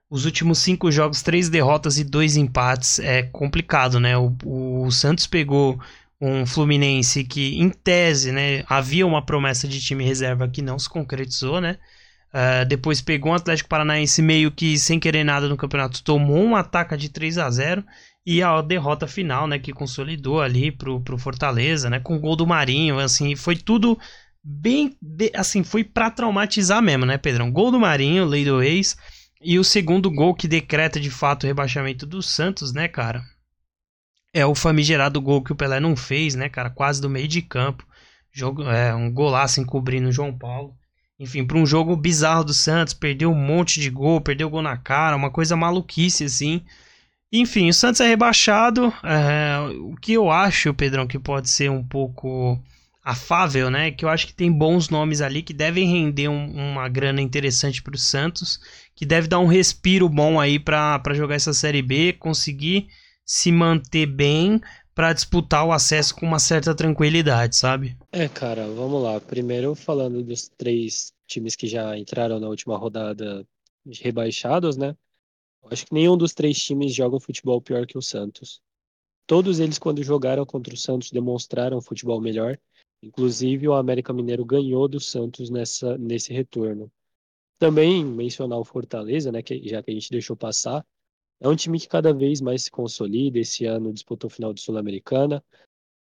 [0.08, 4.16] os últimos cinco jogos, três derrotas e dois empates é complicado, né?
[4.16, 5.80] O, o Santos pegou
[6.20, 10.88] um Fluminense que, em tese, né, havia uma promessa de time reserva que não se
[10.88, 11.76] concretizou, né?
[12.32, 16.56] Uh, depois pegou um Atlético Paranaense meio que sem querer nada no campeonato, tomou um
[16.56, 17.84] ataque de 3 a 0
[18.26, 22.36] e a derrota final, né, que consolidou ali pro, pro Fortaleza, né, com o gol
[22.36, 23.96] do Marinho, assim, foi tudo
[24.42, 24.96] bem,
[25.34, 27.50] assim, foi para traumatizar mesmo, né, Pedrão?
[27.50, 28.96] Gol do Marinho, lei do ex,
[29.40, 33.22] e o segundo gol que decreta de fato o rebaixamento do Santos, né, cara?
[34.34, 36.68] É o famigerado gol que o Pelé não fez, né, cara?
[36.68, 37.86] Quase do meio de campo.
[38.32, 40.76] Jogo, é, um golaço encobrindo o João Paulo.
[41.18, 44.76] Enfim, para um jogo bizarro do Santos, perdeu um monte de gol, perdeu gol na
[44.76, 46.62] cara, uma coisa maluquice assim.
[47.32, 48.92] Enfim, o Santos é rebaixado.
[49.02, 52.60] É, o que eu acho, Pedrão, que pode ser um pouco
[53.02, 53.90] afável, né?
[53.90, 57.82] Que eu acho que tem bons nomes ali que devem render um, uma grana interessante
[57.82, 58.58] para o Santos,
[58.94, 62.88] que deve dar um respiro bom aí para jogar essa Série B, conseguir
[63.24, 64.60] se manter bem
[64.96, 67.94] para disputar o acesso com uma certa tranquilidade, sabe?
[68.10, 69.20] É, cara, vamos lá.
[69.20, 73.46] Primeiro falando dos três times que já entraram na última rodada
[74.00, 74.96] rebaixados, né?
[75.70, 78.62] Acho que nenhum dos três times joga futebol pior que o Santos.
[79.26, 82.58] Todos eles, quando jogaram contra o Santos, demonstraram futebol melhor.
[83.02, 86.90] Inclusive, o América Mineiro ganhou do Santos nessa, nesse retorno.
[87.58, 90.82] Também mencionar o Fortaleza, né, que, já que a gente deixou passar,
[91.40, 93.38] é um time que cada vez mais se consolida.
[93.38, 95.42] Esse ano disputou o final de Sul-Americana.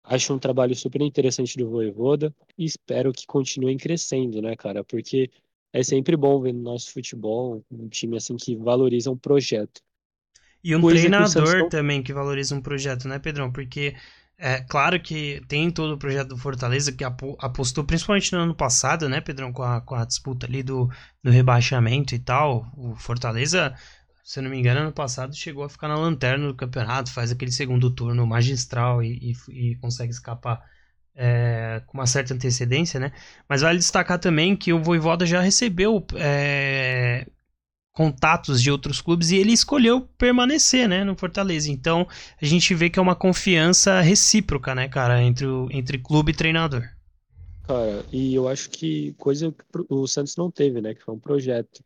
[0.05, 4.83] Acho um trabalho super interessante do Voivoda e espero que continuem crescendo, né, cara?
[4.83, 5.31] Porque
[5.73, 9.83] é sempre bom ver no nosso futebol um time assim que valoriza um projeto.
[10.65, 13.53] E um Coisa treinador que também que valoriza um projeto, né, Pedrão?
[13.53, 13.95] Porque
[14.39, 19.09] é claro que tem todo o projeto do Fortaleza que apostou, principalmente no ano passado,
[19.09, 20.89] né, Pedrão, com a, com a disputa ali do,
[21.23, 22.71] do rebaixamento e tal.
[22.77, 23.75] O Fortaleza
[24.29, 27.51] se não me engano, ano passado chegou a ficar na lanterna do campeonato, faz aquele
[27.51, 30.63] segundo turno magistral e, e, e consegue escapar
[31.17, 33.11] é, com uma certa antecedência, né?
[33.49, 37.27] Mas vale destacar também que o Voivoda já recebeu é,
[37.91, 41.71] contatos de outros clubes e ele escolheu permanecer, né, no Fortaleza.
[41.71, 42.07] Então
[42.39, 46.37] a gente vê que é uma confiança recíproca, né, cara, entre, o, entre clube e
[46.37, 46.83] treinador.
[47.67, 51.19] Cara, e eu acho que coisa que o Santos não teve, né, que foi um
[51.19, 51.83] projeto.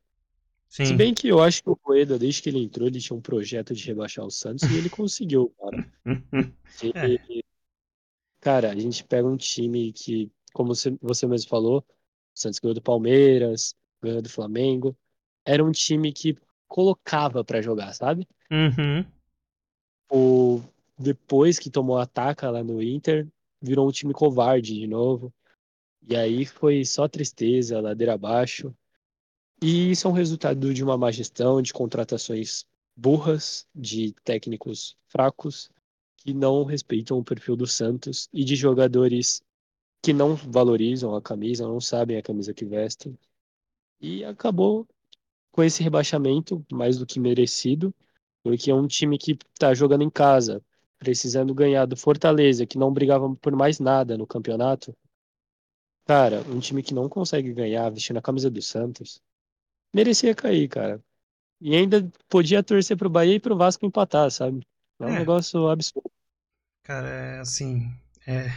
[0.72, 0.86] Sim.
[0.86, 3.20] Se bem que eu acho que o Coeda, desde que ele entrou, ele tinha um
[3.20, 5.92] projeto de rebaixar o Santos e ele conseguiu, cara.
[6.94, 7.42] é.
[8.40, 11.84] Cara, a gente pega um time que, como você mesmo falou, o
[12.34, 14.96] Santos ganhou do Palmeiras, ganhou do Flamengo.
[15.44, 18.26] Era um time que colocava para jogar, sabe?
[18.50, 19.04] Uhum.
[20.10, 20.62] O,
[20.98, 23.28] depois que tomou a ataca lá no Inter,
[23.60, 25.34] virou um time covarde de novo.
[26.08, 28.74] E aí foi só tristeza, ladeira abaixo.
[29.64, 35.70] E isso é um resultado de uma má gestão, de contratações burras, de técnicos fracos,
[36.16, 39.40] que não respeitam o perfil do Santos e de jogadores
[40.02, 43.16] que não valorizam a camisa, não sabem a camisa que vestem.
[44.00, 44.84] E acabou
[45.52, 47.94] com esse rebaixamento mais do que merecido,
[48.42, 50.60] porque é um time que está jogando em casa,
[50.98, 54.92] precisando ganhar do Fortaleza, que não brigava por mais nada no campeonato.
[56.04, 59.22] Cara, um time que não consegue ganhar vestindo a camisa do Santos
[59.92, 61.00] merecia cair, cara.
[61.60, 64.66] E ainda podia torcer pro Bahia e pro Vasco empatar, sabe?
[64.98, 65.18] É um é.
[65.20, 66.10] negócio absurdo.
[66.82, 67.88] Cara, é assim.
[68.26, 68.52] É.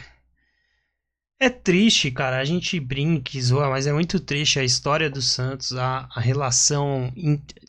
[1.38, 2.38] É triste, cara.
[2.38, 6.20] A gente brinca e zoa, mas é muito triste a história do Santos, a, a
[6.20, 7.12] relação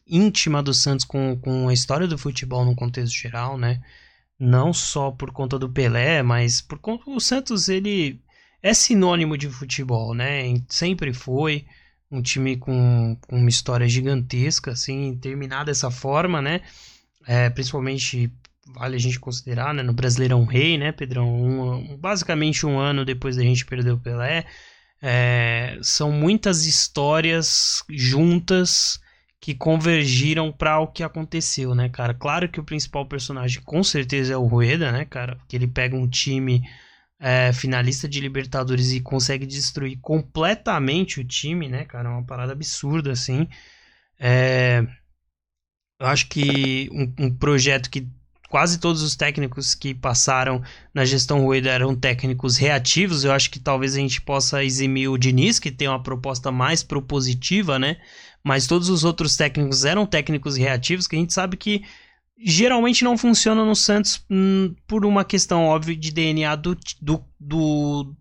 [0.07, 3.83] íntima do Santos com, com a história do futebol no contexto geral, né?
[4.39, 7.09] Não só por conta do Pelé, mas por conta.
[7.09, 8.21] O Santos, ele
[8.61, 10.43] é sinônimo de futebol, né?
[10.69, 11.65] Sempre foi
[12.11, 16.61] um time com, com uma história gigantesca, assim, terminar dessa forma, né?
[17.25, 18.31] É, principalmente
[18.73, 19.83] vale a gente considerar, né?
[19.83, 21.27] No Brasileirão Rei, né, Pedrão?
[21.27, 24.45] Um, basicamente um ano depois da gente perder o Pelé.
[25.01, 28.99] É, são muitas histórias juntas
[29.39, 32.13] que convergiram para o que aconteceu, né, cara?
[32.13, 35.37] Claro que o principal personagem com certeza é o Rueda, né, cara?
[35.47, 36.63] Que ele pega um time
[37.19, 42.09] é, finalista de Libertadores e consegue destruir completamente o time, né, cara?
[42.09, 43.47] É uma parada absurda, assim.
[44.19, 44.85] É,
[45.99, 48.07] eu acho que um, um, projeto que
[48.49, 50.61] quase todos os técnicos que passaram
[50.93, 53.23] na gestão Rueda eram técnicos reativos.
[53.23, 56.83] Eu acho que talvez a gente possa eximir o Diniz, que tem uma proposta mais
[56.83, 57.97] propositiva, né?
[58.43, 61.83] Mas todos os outros técnicos eram técnicos reativos, que a gente sabe que
[62.37, 68.15] geralmente não funciona no Santos hum, por uma questão óbvia de DNA do, do, do,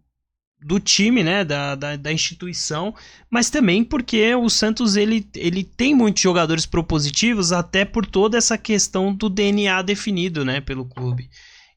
[0.65, 2.95] do time, né, da, da, da, instituição,
[3.31, 8.57] mas também porque o Santos ele, ele tem muitos jogadores propositivos até por toda essa
[8.57, 11.29] questão do DNA definido, né, pelo clube.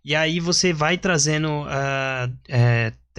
[0.03, 2.33] E aí você vai trazendo uh,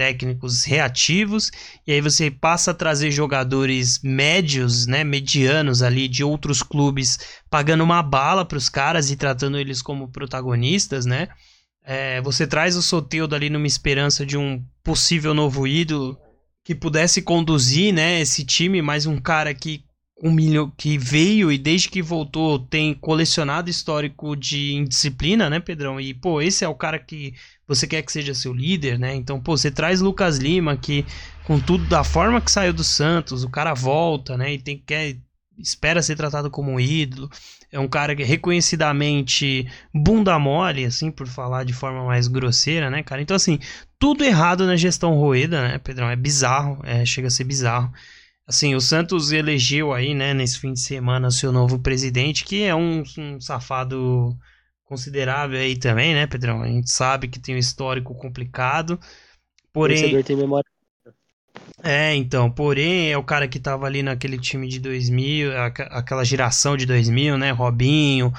[0.01, 1.51] técnicos reativos,
[1.85, 7.19] e aí você passa a trazer jogadores médios, né, medianos ali de outros clubes,
[7.51, 11.27] pagando uma bala para os caras e tratando eles como protagonistas, né?
[11.85, 16.17] É, você traz o Soteudo ali numa esperança de um possível novo ídolo
[16.63, 19.83] que pudesse conduzir, né, esse time, mais um cara que
[20.23, 25.99] um milhão que veio e desde que voltou tem colecionado histórico de indisciplina, né, Pedrão?
[25.99, 27.33] E pô, esse é o cara que
[27.73, 29.15] você quer que seja seu líder, né?
[29.15, 31.05] Então, pô, você traz Lucas Lima que
[31.45, 35.17] com tudo da forma que saiu do Santos, o cara volta, né, e tem quer
[35.57, 37.29] espera ser tratado como um ídolo.
[37.71, 43.03] É um cara que reconhecidamente bunda mole, assim, por falar de forma mais grosseira, né,
[43.03, 43.21] cara?
[43.21, 43.59] Então, assim,
[43.99, 46.09] tudo errado na gestão Rueda, né, Pedrão?
[46.09, 47.91] É bizarro, é, chega a ser bizarro.
[48.47, 52.75] Assim, o Santos elegeu aí, né, nesse fim de semana, seu novo presidente, que é
[52.75, 54.37] um, um safado
[54.91, 56.61] considerável aí também, né, Pedrão?
[56.61, 58.99] A gente sabe que tem um histórico complicado.
[59.71, 60.17] Porém.
[60.17, 60.69] O tem memória.
[61.81, 65.49] É, então, porém, é o cara que tava ali naquele time de 2000,
[65.91, 67.51] aquela geração de 2000, né?
[67.51, 68.33] Robinho,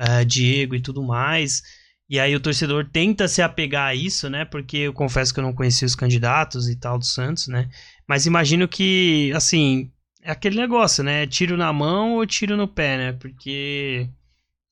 [0.00, 1.62] uh, Diego e tudo mais.
[2.08, 4.46] E aí o torcedor tenta se apegar a isso, né?
[4.46, 7.68] Porque eu confesso que eu não conhecia os candidatos e tal do Santos, né?
[8.08, 9.92] Mas imagino que, assim,
[10.22, 11.26] é aquele negócio, né?
[11.26, 13.12] Tiro na mão ou tiro no pé, né?
[13.12, 14.08] Porque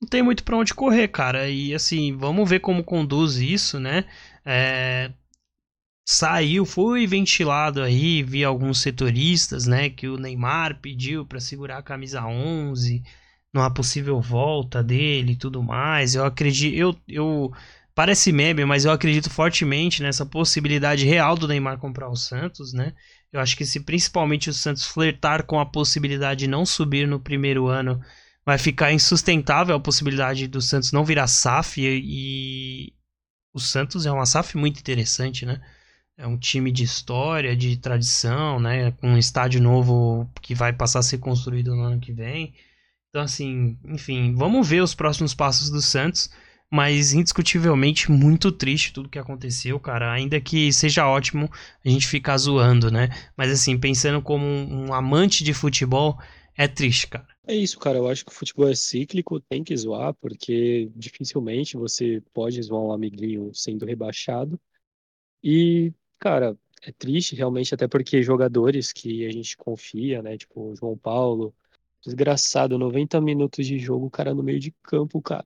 [0.00, 1.48] não tem muito para onde correr, cara.
[1.48, 4.04] E assim, vamos ver como conduz isso, né?
[4.44, 5.12] É...
[6.08, 9.90] Saiu, foi ventilado aí, vi alguns setoristas, né?
[9.90, 13.02] Que o Neymar pediu para segurar a camisa 11
[13.52, 16.14] numa possível volta dele e tudo mais.
[16.14, 17.52] Eu acredito, eu, eu
[17.94, 22.94] parece meme, mas eu acredito fortemente nessa possibilidade real do Neymar comprar o Santos, né?
[23.32, 27.18] Eu acho que se principalmente o Santos flertar com a possibilidade de não subir no
[27.18, 28.00] primeiro ano,
[28.46, 32.92] vai ficar insustentável a possibilidade do Santos não virar SAF e, e
[33.52, 35.60] o Santos é uma SAF muito interessante, né?
[36.16, 38.92] É um time de história, de tradição, né?
[38.92, 42.54] Com um estádio novo que vai passar a ser construído no ano que vem.
[43.10, 46.30] Então, assim, enfim, vamos ver os próximos passos do Santos
[46.70, 50.12] mas indiscutivelmente muito triste tudo que aconteceu, cara.
[50.12, 51.50] Ainda que seja ótimo
[51.84, 53.08] a gente ficar zoando, né?
[53.36, 56.18] Mas assim, pensando como um, um amante de futebol,
[56.56, 57.26] é triste, cara.
[57.46, 57.98] É isso, cara.
[57.98, 62.82] Eu acho que o futebol é cíclico, tem que zoar, porque dificilmente você pode zoar
[62.82, 64.58] um amiguinho sendo rebaixado.
[65.42, 70.36] E, cara, é triste realmente, até porque jogadores que a gente confia, né?
[70.36, 71.54] Tipo, o João Paulo,
[72.02, 75.44] desgraçado, 90 minutos de jogo, o cara no meio de campo, cara.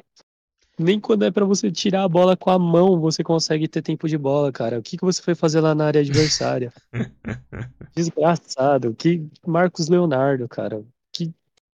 [0.78, 4.08] Nem quando é para você tirar a bola com a mão você consegue ter tempo
[4.08, 4.78] de bola, cara.
[4.78, 6.72] O que, que você foi fazer lá na área adversária?
[7.94, 8.94] Desgraçado.
[8.94, 10.82] Que Marcos Leonardo, cara.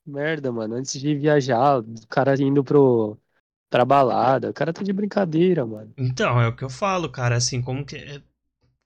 [0.05, 0.75] Merda, mano.
[0.75, 3.17] Antes de viajar, o cara indo pro
[3.69, 4.49] pra balada.
[4.49, 5.93] O cara tá de brincadeira, mano.
[5.97, 7.35] Então, é o que eu falo, cara.
[7.35, 8.21] Assim, como que é,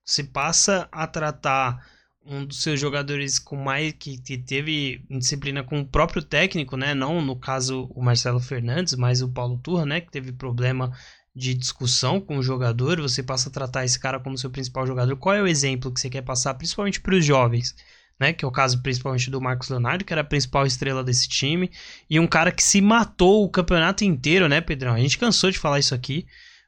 [0.05, 1.86] se passa a tratar
[2.26, 6.93] um dos seus jogadores com mais que, que teve disciplina com o próprio técnico, né?
[6.93, 10.01] Não no caso o Marcelo Fernandes, mas o Paulo Turra, né?
[10.01, 10.91] Que teve problema
[11.36, 12.99] de discussão com o jogador.
[13.01, 15.15] Você passa a tratar esse cara como seu principal jogador.
[15.18, 17.76] Qual é o exemplo que você quer passar, principalmente para os jovens?
[18.20, 21.28] Né, que é o caso principalmente do Marcos Leonardo, que era a principal estrela desse
[21.28, 21.70] time,
[22.09, 24.95] e um cara que se matou o campeonato inteiro, né, Pedrão?
[24.95, 26.26] A gente cansou de falar isso aqui.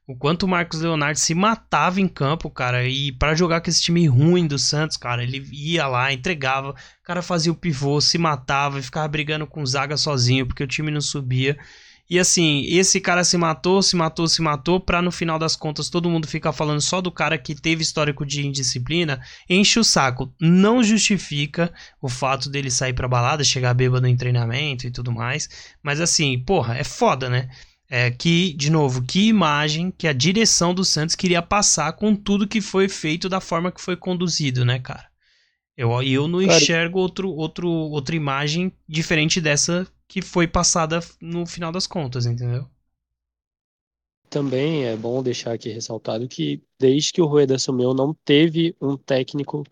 [0.10, 3.80] O quanto o Marcos Leonardo se matava em campo, cara, e para jogar com esse
[3.80, 8.18] time ruim do Santos, cara, ele ia lá, entregava, o cara fazia o pivô, se
[8.18, 11.58] matava e ficava brigando com zaga sozinho, porque o time não subia.
[12.10, 15.90] E assim, esse cara se matou, se matou, se matou, pra no final das contas
[15.90, 20.34] todo mundo ficar falando só do cara que teve histórico de indisciplina, enche o saco.
[20.42, 25.48] Não justifica o fato dele sair pra balada, chegar bêbado em treinamento e tudo mais.
[25.84, 27.48] Mas assim, porra, é foda, né?
[27.88, 32.48] É, que, de novo, que imagem que a direção do Santos queria passar com tudo
[32.48, 35.06] que foi feito da forma que foi conduzido, né, cara?
[35.78, 41.46] Eu, eu não cara, enxergo outro, outro, outra imagem diferente dessa que foi passada no
[41.46, 42.68] final das contas, entendeu?
[44.28, 48.98] Também é bom deixar aqui ressaltado que desde que o Rueda assumiu não teve um
[48.98, 49.64] técnico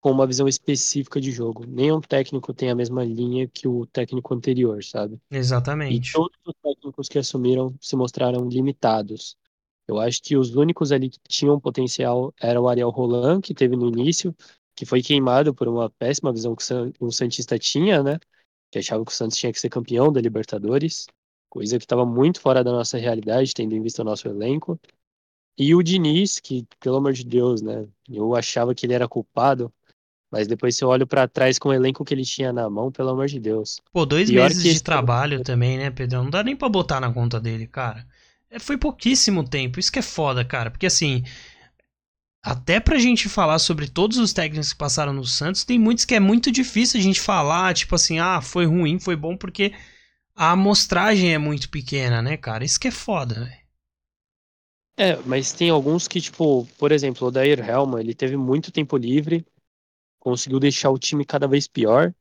[0.00, 1.64] com uma visão específica de jogo.
[1.66, 5.20] Nenhum técnico tem a mesma linha que o técnico anterior, sabe?
[5.30, 6.10] Exatamente.
[6.10, 9.36] E todos os técnicos que assumiram se mostraram limitados.
[9.86, 13.76] Eu acho que os únicos ali que tinham potencial era o Ariel Roland, que teve
[13.76, 14.34] no início,
[14.74, 16.64] que foi queimado por uma péssima visão que
[16.98, 18.18] o Santista tinha, né?
[18.72, 21.06] Que achava que o Santos tinha que ser campeão da Libertadores,
[21.48, 24.80] coisa que estava muito fora da nossa realidade, tendo em vista o nosso elenco.
[25.56, 27.86] E o Diniz, que, pelo amor de Deus, né?
[28.08, 29.72] Eu achava que ele era culpado
[30.32, 32.90] mas depois se eu olho para trás com o elenco que ele tinha na mão,
[32.90, 33.82] pelo amor de Deus.
[33.92, 34.82] Pô, dois Pior meses de esse...
[34.82, 36.24] trabalho também, né, Pedrão?
[36.24, 38.06] Não dá nem pra botar na conta dele, cara.
[38.50, 39.78] É, foi pouquíssimo tempo.
[39.78, 40.70] Isso que é foda, cara.
[40.70, 41.22] Porque assim.
[42.42, 46.14] Até pra gente falar sobre todos os técnicos que passaram no Santos, tem muitos que
[46.14, 49.72] é muito difícil a gente falar, tipo assim, ah, foi ruim, foi bom, porque
[50.34, 52.64] a amostragem é muito pequena, né, cara?
[52.64, 53.62] Isso que é foda, velho.
[54.96, 58.96] É, mas tem alguns que, tipo, por exemplo, o Dair Helma, ele teve muito tempo
[58.96, 59.46] livre,
[60.18, 62.14] conseguiu deixar o time cada vez pior.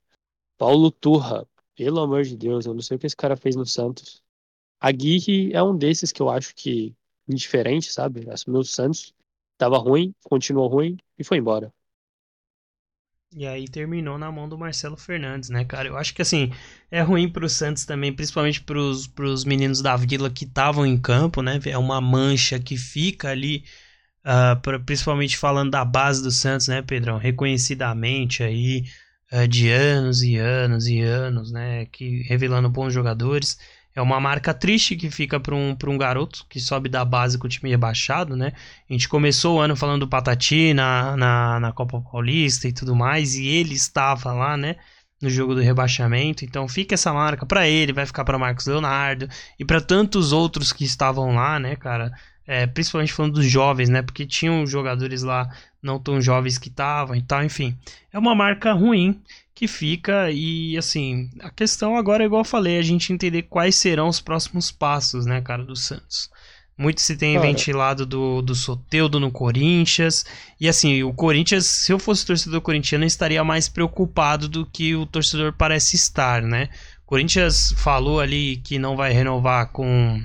[0.58, 3.66] Paulo Turra, pelo amor de Deus, eu não sei o que esse cara fez no
[3.66, 4.24] Santos.
[4.80, 6.96] A Guirre é um desses que eu acho que
[7.28, 8.30] indiferente, sabe?
[8.30, 9.14] Assumiu o Santos,
[9.62, 11.72] tava ruim, continuou ruim e foi embora.
[13.34, 15.88] E aí terminou na mão do Marcelo Fernandes, né, cara?
[15.88, 16.52] Eu acho que assim,
[16.90, 21.42] é ruim pro Santos também, principalmente pros, pros meninos da Vila que estavam em campo,
[21.44, 21.60] né?
[21.66, 23.64] É uma mancha que fica ali,
[24.26, 27.18] uh, pra, principalmente falando da base do Santos, né, Pedrão?
[27.18, 28.84] Reconhecidamente aí,
[29.32, 31.86] uh, de anos e anos e anos, né?
[31.86, 33.58] Que revelando bons jogadores.
[33.94, 37.46] É uma marca triste que fica para um, um garoto que sobe da base com
[37.46, 38.54] o time rebaixado, né?
[38.90, 42.96] A gente começou o ano falando do Patati na, na, na Copa Paulista e tudo
[42.96, 44.78] mais, e ele estava lá, né?
[45.22, 49.30] No jogo do rebaixamento, então fica essa marca para ele, vai ficar para Marcos Leonardo
[49.60, 52.12] e para tantos outros que estavam lá, né, cara?
[52.48, 54.02] É, principalmente falando dos jovens, né?
[54.02, 55.50] Porque tinham jogadores lá
[55.82, 57.78] não tão jovens que estavam e tal, enfim.
[58.12, 59.22] É uma marca ruim
[59.62, 63.76] que fica e assim, a questão agora é igual eu falei, a gente entender quais
[63.76, 66.32] serão os próximos passos, né, cara, do Santos.
[66.76, 67.46] Muito se tem cara.
[67.46, 70.26] ventilado do, do Soteudo no Corinthians.
[70.60, 75.06] E assim, o Corinthians, se eu fosse torcedor corintiano, estaria mais preocupado do que o
[75.06, 76.68] torcedor parece estar, né?
[77.04, 80.24] O Corinthians falou ali que não vai renovar com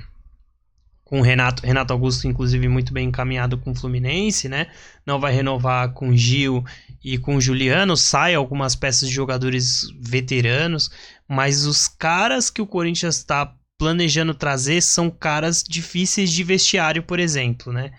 [1.07, 4.67] com o Renato, Renato Augusto, inclusive, muito bem encaminhado com o Fluminense, né?
[5.05, 6.65] Não vai renovar com Gil
[7.01, 10.91] e com Juliano, sai algumas peças de jogadores veteranos,
[11.25, 17.19] mas os caras que o Corinthians está planejando trazer são caras difíceis de vestiário, por
[17.21, 17.93] exemplo, né?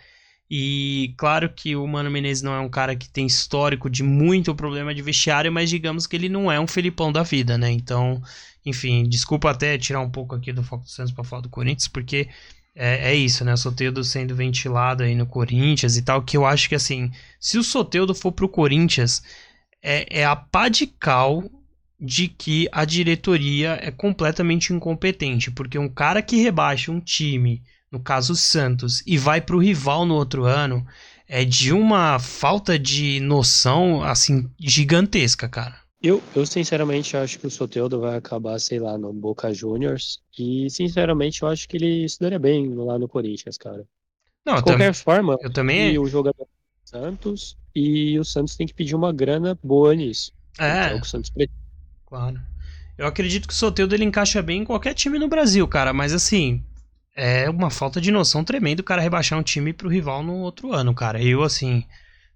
[0.51, 4.55] E claro que o Mano Menezes não é um cara que tem histórico de muito
[4.55, 7.71] problema de vestiário, mas digamos que ele não é um Felipão da vida, né?
[7.71, 8.21] Então,
[8.67, 11.89] enfim, desculpa até tirar um pouco aqui do foco do Santos para falar do Corinthians,
[11.89, 12.29] porque
[12.75, 13.53] é, é isso, né?
[13.55, 17.11] O Soteudo sendo ventilado aí no Corinthians e tal, que eu acho que assim,
[17.41, 19.23] se o Soteudo for pro Corinthians,
[19.83, 21.51] é, é a pá de cal
[22.01, 27.99] de que a diretoria é completamente incompetente, porque um cara que rebaixa um time, no
[27.99, 30.87] caso o Santos, e vai pro rival no outro ano,
[31.27, 35.88] é de uma falta de noção assim gigantesca, cara.
[36.01, 40.21] Eu, eu sinceramente acho que o Soteldo vai acabar, sei lá, no Boca Juniors.
[40.39, 43.85] E sinceramente eu acho que ele estudaria bem lá no Corinthians, cara.
[44.47, 45.93] Não, De qualquer forma, eu também.
[45.93, 46.47] E o jogador
[46.85, 50.33] Santos e o Santos tem que pedir uma grana boa nisso.
[50.59, 50.93] É.
[50.93, 51.59] é o que o Santos precisa.
[52.07, 52.41] Claro.
[52.97, 56.13] Eu acredito que o Soteldo ele encaixa bem em qualquer time no Brasil, cara, mas
[56.13, 56.65] assim,
[57.15, 60.73] é uma falta de noção tremenda o cara rebaixar um time pro rival no outro
[60.73, 61.23] ano, cara.
[61.23, 61.85] Eu assim,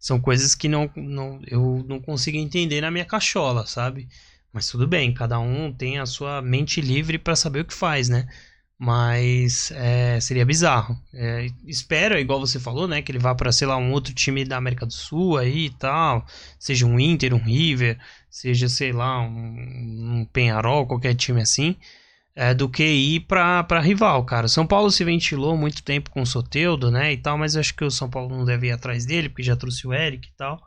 [0.02, 4.08] são coisas que não, não, eu não consigo entender na minha cachola, sabe?
[4.52, 8.08] Mas tudo bem, cada um tem a sua mente livre para saber o que faz,
[8.08, 8.28] né?
[8.76, 11.00] Mas é, seria bizarro.
[11.14, 13.00] É, espero, igual você falou, né?
[13.00, 15.70] Que ele vá para, sei lá, um outro time da América do Sul aí e
[15.70, 16.26] tal.
[16.58, 17.96] Seja um Inter, um River,
[18.28, 21.76] seja, sei lá, um, um Penharol, qualquer time assim
[22.34, 24.48] é, do que ir para rival, cara.
[24.48, 27.84] São Paulo se ventilou muito tempo com o Soteudo, né, e tal, mas acho que
[27.84, 30.60] o São Paulo não deve ir atrás dele, porque já trouxe o Eric e tal.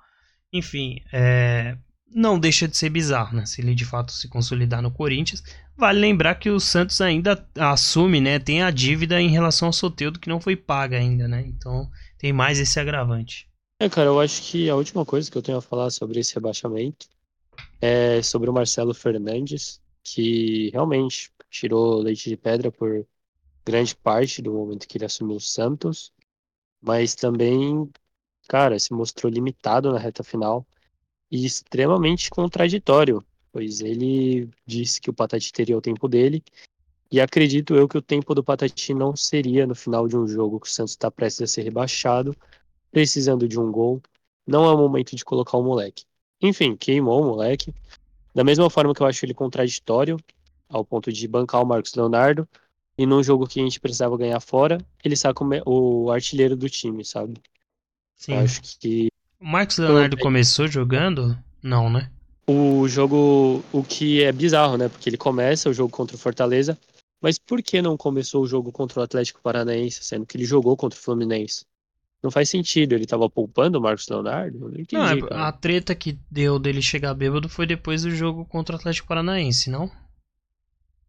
[0.54, 1.78] Enfim, é,
[2.14, 5.44] não deixa de ser bizarro, né, se ele de fato se consolidar no Corinthians.
[5.78, 10.20] Vale lembrar que o Santos ainda assume, né, tem a dívida em relação ao Soteudo
[10.20, 13.48] que não foi paga ainda, né, então tem mais esse agravante.
[13.82, 16.34] É, cara, eu acho que a última coisa que eu tenho a falar sobre esse
[16.34, 17.08] rebaixamento
[17.82, 23.06] é sobre o Marcelo Fernandes, que realmente tirou leite de pedra por
[23.66, 26.12] grande parte do momento que ele assumiu o Santos,
[26.82, 27.90] mas também,
[28.48, 30.66] cara, se mostrou limitado na reta final
[31.32, 36.44] e extremamente contraditório, pois ele disse que o Patati teria o tempo dele,
[37.12, 40.60] e acredito eu que o tempo do Patati não seria no final de um jogo
[40.60, 42.36] que o Santos está prestes a ser rebaixado,
[42.92, 44.02] precisando de um gol.
[44.46, 46.04] Não é o momento de colocar o moleque.
[46.42, 47.74] Enfim, queimou o moleque.
[48.34, 50.18] Da mesma forma que eu acho ele contraditório,
[50.70, 52.48] ao ponto de bancar o Marcos Leonardo.
[52.98, 57.04] E num jogo que a gente precisava ganhar fora, ele saca o, artilheiro do time,
[57.04, 57.42] sabe?
[58.16, 58.34] Sim.
[58.34, 59.10] Eu acho que.
[59.40, 61.38] O Marcos Leonardo começou jogando?
[61.62, 62.10] Não, né?
[62.48, 63.64] O jogo.
[63.74, 64.88] O que é bizarro, né?
[64.88, 66.78] Porque ele começa o jogo contra o Fortaleza.
[67.22, 70.78] Mas por que não começou o jogo contra o Atlético Paranaense, sendo que ele jogou
[70.78, 71.66] contra o Fluminense?
[72.22, 74.60] Não faz sentido, ele tava poupando o Marcos Leonardo?
[74.60, 75.22] Não entendi.
[75.22, 79.08] Não, a treta que deu dele chegar bêbado foi depois do jogo contra o Atlético
[79.08, 79.92] Paranaense, não?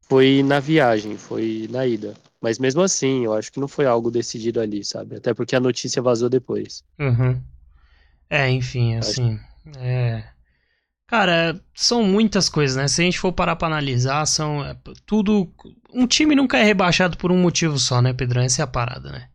[0.09, 2.14] Foi na viagem, foi na ida.
[2.40, 5.16] Mas mesmo assim, eu acho que não foi algo decidido ali, sabe?
[5.16, 6.84] Até porque a notícia vazou depois.
[6.98, 7.42] Uhum.
[8.30, 9.38] É, enfim, assim.
[9.78, 10.22] É.
[11.09, 12.88] Cara, são muitas coisas, né?
[12.88, 15.52] Se a gente for parar pra analisar, são é, tudo.
[15.92, 18.42] Um time nunca é rebaixado por um motivo só, né, Pedrão?
[18.42, 19.28] Essa é a parada, né?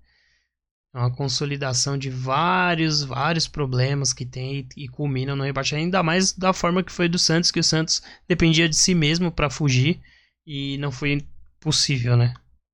[0.94, 6.04] É uma consolidação de vários, vários problemas que tem e, e culminam no rebaixamento, ainda
[6.04, 9.50] mais da forma que foi do Santos, que o Santos dependia de si mesmo para
[9.50, 10.02] fugir
[10.46, 11.26] e não foi
[11.60, 12.34] possível, né?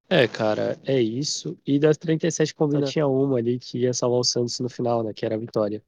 [0.10, 1.58] É, cara, é isso.
[1.66, 5.14] E das 37 combinações, tinha uma ali que ia salvar o Santos no final, né?
[5.14, 5.84] Que era a vitória.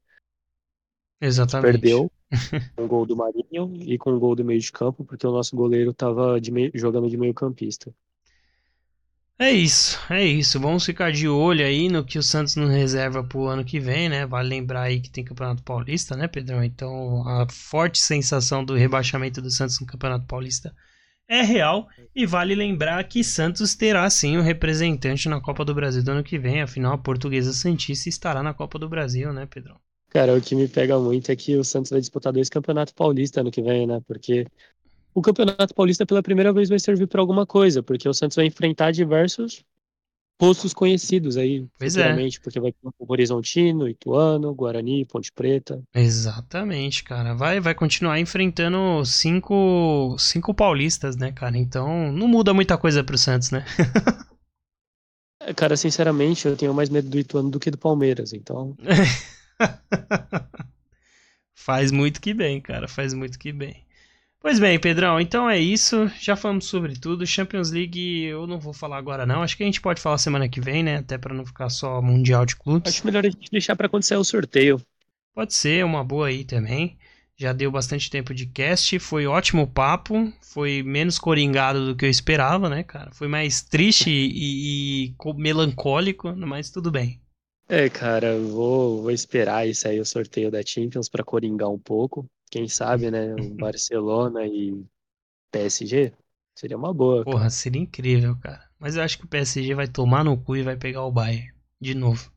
[1.20, 1.72] Exatamente.
[1.72, 2.10] Perdeu
[2.76, 5.32] com o gol do Marinho e com o gol do meio de campo, porque o
[5.32, 7.92] nosso goleiro tava de meio, jogando de meio campista.
[9.38, 10.60] É isso, é isso.
[10.60, 14.06] Vamos ficar de olho aí no que o Santos nos reserva pro ano que vem,
[14.06, 14.26] né?
[14.26, 16.62] Vale lembrar aí que tem Campeonato Paulista, né, Pedrão?
[16.62, 20.74] Então a forte sensação do rebaixamento do Santos no Campeonato Paulista
[21.30, 21.88] é real.
[22.14, 26.24] E vale lembrar que Santos terá sim um representante na Copa do Brasil do ano
[26.24, 26.60] que vem.
[26.60, 29.76] Afinal, a portuguesa Santista estará na Copa do Brasil, né, Pedrão?
[30.08, 33.40] Cara, o que me pega muito é que o Santos vai disputar dois campeonatos paulistas
[33.40, 34.02] ano que vem, né?
[34.08, 34.44] Porque
[35.14, 38.46] o Campeonato Paulista pela primeira vez vai servir para alguma coisa, porque o Santos vai
[38.46, 39.64] enfrentar diversos
[40.40, 42.16] rostos conhecidos aí, pois é.
[42.42, 45.82] porque vai ter o Horizontino, Ituano, Guarani, Ponte Preta.
[45.94, 47.34] Exatamente, cara.
[47.34, 51.58] Vai, vai continuar enfrentando cinco, cinco paulistas, né, cara?
[51.58, 53.66] Então não muda muita coisa pro Santos, né?
[55.54, 58.74] cara, sinceramente, eu tenho mais medo do Ituano do que do Palmeiras, então.
[61.54, 62.88] faz muito que bem, cara.
[62.88, 63.84] Faz muito que bem.
[64.42, 66.10] Pois bem, Pedrão, então é isso.
[66.18, 67.26] Já falamos sobre tudo.
[67.26, 69.42] Champions League eu não vou falar agora não.
[69.42, 70.96] Acho que a gente pode falar semana que vem, né?
[70.96, 72.94] Até para não ficar só mundial de clubes.
[72.94, 74.80] Acho melhor a gente deixar para sair o sorteio.
[75.34, 76.96] Pode ser, uma boa aí também.
[77.36, 82.10] Já deu bastante tempo de cast, foi ótimo papo, foi menos coringado do que eu
[82.10, 83.10] esperava, né, cara?
[83.12, 87.20] Foi mais triste e, e melancólico, mas tudo bem.
[87.68, 92.26] É, cara, vou, vou esperar isso aí o sorteio da Champions para coringar um pouco.
[92.50, 93.34] Quem sabe, né?
[93.34, 94.84] Um Barcelona e
[95.50, 96.12] PSG
[96.54, 97.24] seria uma boa.
[97.24, 97.50] Porra, cara.
[97.50, 98.68] seria incrível, cara.
[98.78, 101.52] Mas eu acho que o PSG vai tomar no cu e vai pegar o Bayern
[101.80, 102.30] de novo.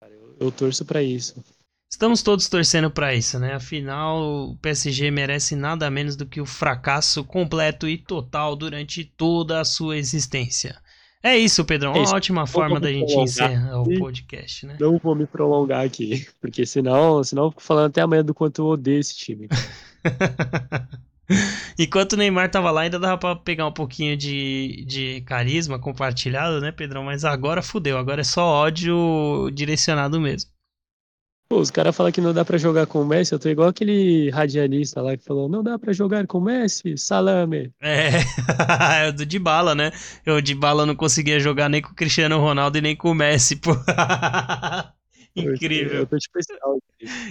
[0.00, 1.42] Cara, eu, eu torço para isso.
[1.90, 3.54] Estamos todos torcendo para isso, né?
[3.54, 9.60] Afinal, o PSG merece nada menos do que o fracasso completo e total durante toda
[9.60, 10.80] a sua existência.
[11.22, 11.92] É isso, Pedrão.
[11.92, 14.76] Uma é ótima forma da gente encerrar o podcast, né?
[14.78, 18.62] Não vou me prolongar aqui, porque senão, senão eu fico falando até amanhã do quanto
[18.62, 19.48] eu odeio esse time.
[21.78, 26.60] Enquanto o Neymar tava lá, ainda dava pra pegar um pouquinho de, de carisma compartilhado,
[26.60, 27.04] né, Pedrão?
[27.04, 30.50] Mas agora fudeu, agora é só ódio direcionado mesmo.
[31.48, 33.68] Pô, os caras falam que não dá para jogar com o Messi, eu tô igual
[33.68, 37.72] aquele radialista lá que falou, não dá para jogar com o Messi, salame.
[37.80, 38.08] É,
[39.06, 39.92] é do de bala, né?
[40.24, 43.14] Eu de bala não conseguia jogar nem com o Cristiano Ronaldo e nem com o
[43.14, 43.70] Messi, pô.
[45.36, 46.00] incrível.
[46.00, 46.82] Eu tô tipo esse áudio.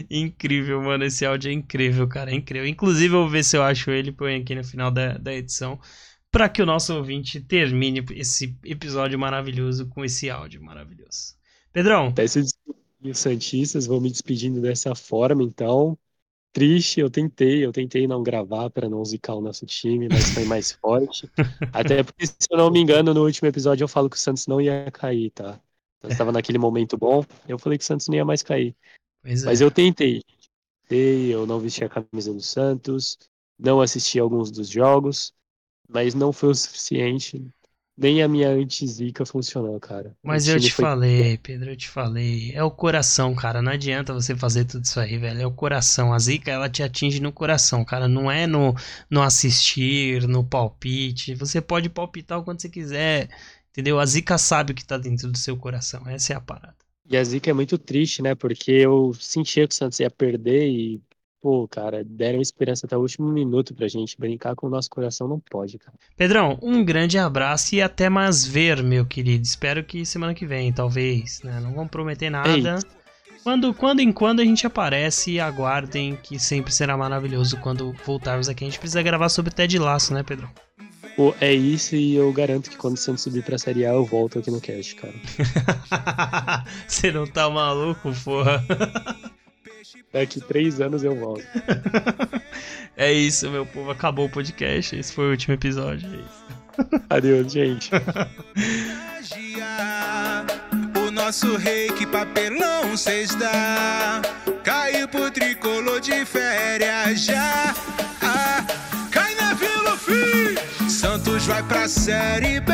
[0.10, 2.70] Incrível, mano, esse áudio é incrível, cara, é incrível.
[2.70, 5.78] Inclusive eu vou ver se eu acho ele, põe aqui no final da, da edição,
[6.32, 11.36] para que o nosso ouvinte termine esse episódio maravilhoso com esse áudio maravilhoso.
[11.74, 12.14] Pedrão.
[12.14, 13.86] Peço desculpa e os Santistas.
[13.86, 15.98] Vou me despedindo dessa forma, então.
[16.54, 20.46] Triste, eu tentei, eu tentei não gravar para não zicar o nosso time, mas foi
[20.46, 21.30] mais forte.
[21.74, 24.48] Até porque, se eu não me engano, no último episódio eu falo que o Santos
[24.48, 25.60] não ia cair, tá?
[26.02, 28.74] Eu estava naquele momento bom, eu falei que o Santos não ia mais cair.
[29.26, 29.34] É.
[29.44, 30.22] Mas eu tentei.
[30.88, 33.18] Tentei, eu não vesti a camisa do Santos,
[33.60, 35.34] não assisti alguns dos jogos,
[35.90, 37.46] mas não foi o suficiente.
[37.98, 40.14] Nem a minha anti-zica funcionou, cara.
[40.22, 40.84] Mas eu te foi...
[40.84, 42.52] falei, Pedro, eu te falei.
[42.54, 43.62] É o coração, cara.
[43.62, 45.42] Não adianta você fazer tudo isso aí, velho.
[45.42, 46.14] É o coração.
[46.14, 48.08] A zica, ela te atinge no coração, cara.
[48.08, 48.76] Não é no,
[49.10, 51.36] no assistir, no palpite.
[51.36, 53.30] Você pode palpitar o quanto você quiser.
[53.72, 53.98] Entendeu?
[53.98, 56.04] A zica sabe o que tá dentro do seu coração.
[56.08, 56.76] Essa é a parada.
[57.10, 58.36] E a zica é muito triste, né?
[58.36, 61.02] Porque eu sentia que o Santos ia perder e
[61.46, 64.18] pô, cara, deram esperança até o último minuto pra gente.
[64.18, 65.96] Brincar com o nosso coração não pode, cara.
[66.18, 69.46] Pedrão, um grande abraço e até mais ver, meu querido.
[69.46, 71.60] Espero que semana que vem, talvez, né?
[71.60, 72.80] Não vamos prometer nada.
[73.44, 78.50] Quando, quando em quando a gente aparece e aguardem que sempre será maravilhoso quando voltarmos
[78.50, 78.64] aqui.
[78.64, 80.50] A gente precisa gravar sobre Ted Laço, né, Pedrão?
[81.16, 84.04] Pô, é isso e eu garanto que quando o Santos subir pra Série A eu
[84.04, 85.14] volto aqui no cast, cara.
[86.90, 88.66] Você não tá maluco, porra?
[90.12, 91.46] Daqui três anos eu volto.
[92.96, 93.92] é isso, meu povo.
[93.92, 94.96] Acabou o podcast.
[94.96, 96.08] Esse foi o último episódio.
[96.08, 96.46] É isso.
[97.10, 97.92] Adeus, gente.
[101.06, 104.22] o nosso rei que papelão cês dá.
[104.64, 107.74] Caiu pro tricolor de férias já.
[108.22, 108.66] Ah,
[109.12, 110.90] cai na Vila Fim.
[110.90, 112.74] Santos vai pra Série B.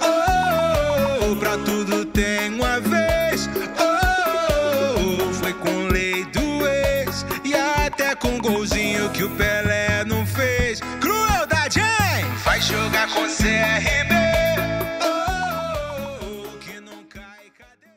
[0.00, 2.80] Oh, oh, oh, pra tudo tem uma
[9.28, 10.80] o Pelé não fez.
[11.00, 12.24] Crueldade, hein?
[12.44, 14.14] Vai jogar com CRB.
[15.02, 16.58] Oh,
[17.08, 17.88] cai, cadê?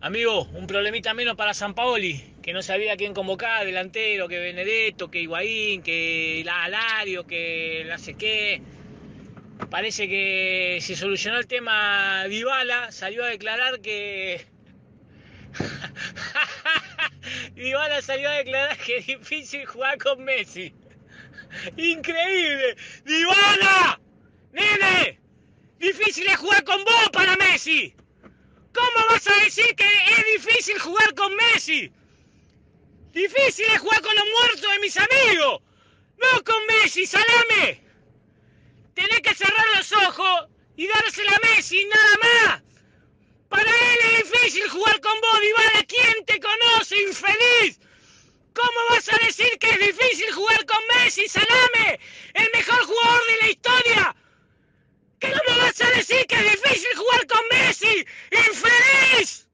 [0.00, 5.10] Amigo, un problemita menos para San Paoli, que no sabía quién convocar, delantero, que Benedetto,
[5.10, 8.62] que Higuaín, que la Alario, que no sé qué.
[9.70, 14.46] Parece que se solucionó el tema Dybala, salió a declarar que...
[17.54, 20.72] Dybala salió a declarar que es difícil jugar con Messi.
[21.76, 22.76] Increíble.
[23.04, 24.00] Dybala,
[24.52, 25.18] nene,
[25.78, 27.94] difícil es jugar con vos para Messi.
[28.72, 31.92] ¿Cómo vas a decir que es difícil jugar con Messi?
[33.12, 35.60] Difícil es jugar con los muertos de mis amigos.
[36.18, 37.82] No con Messi, salame.
[38.94, 42.62] Tenés que cerrar los ojos y dársela a Messi, nada más.
[43.50, 45.84] Para él es difícil jugar con vos, Dybala.
[45.86, 47.80] ¿Quién te conoce, infeliz?
[48.54, 52.00] ¿Cómo vas a decir que es difícil jugar con Messi, Salame?
[52.34, 54.16] El mejor jugador de la historia.
[55.18, 58.06] ¿Qué no me vas a decir que es difícil jugar con Messi?
[58.30, 59.49] ¡Infeliz!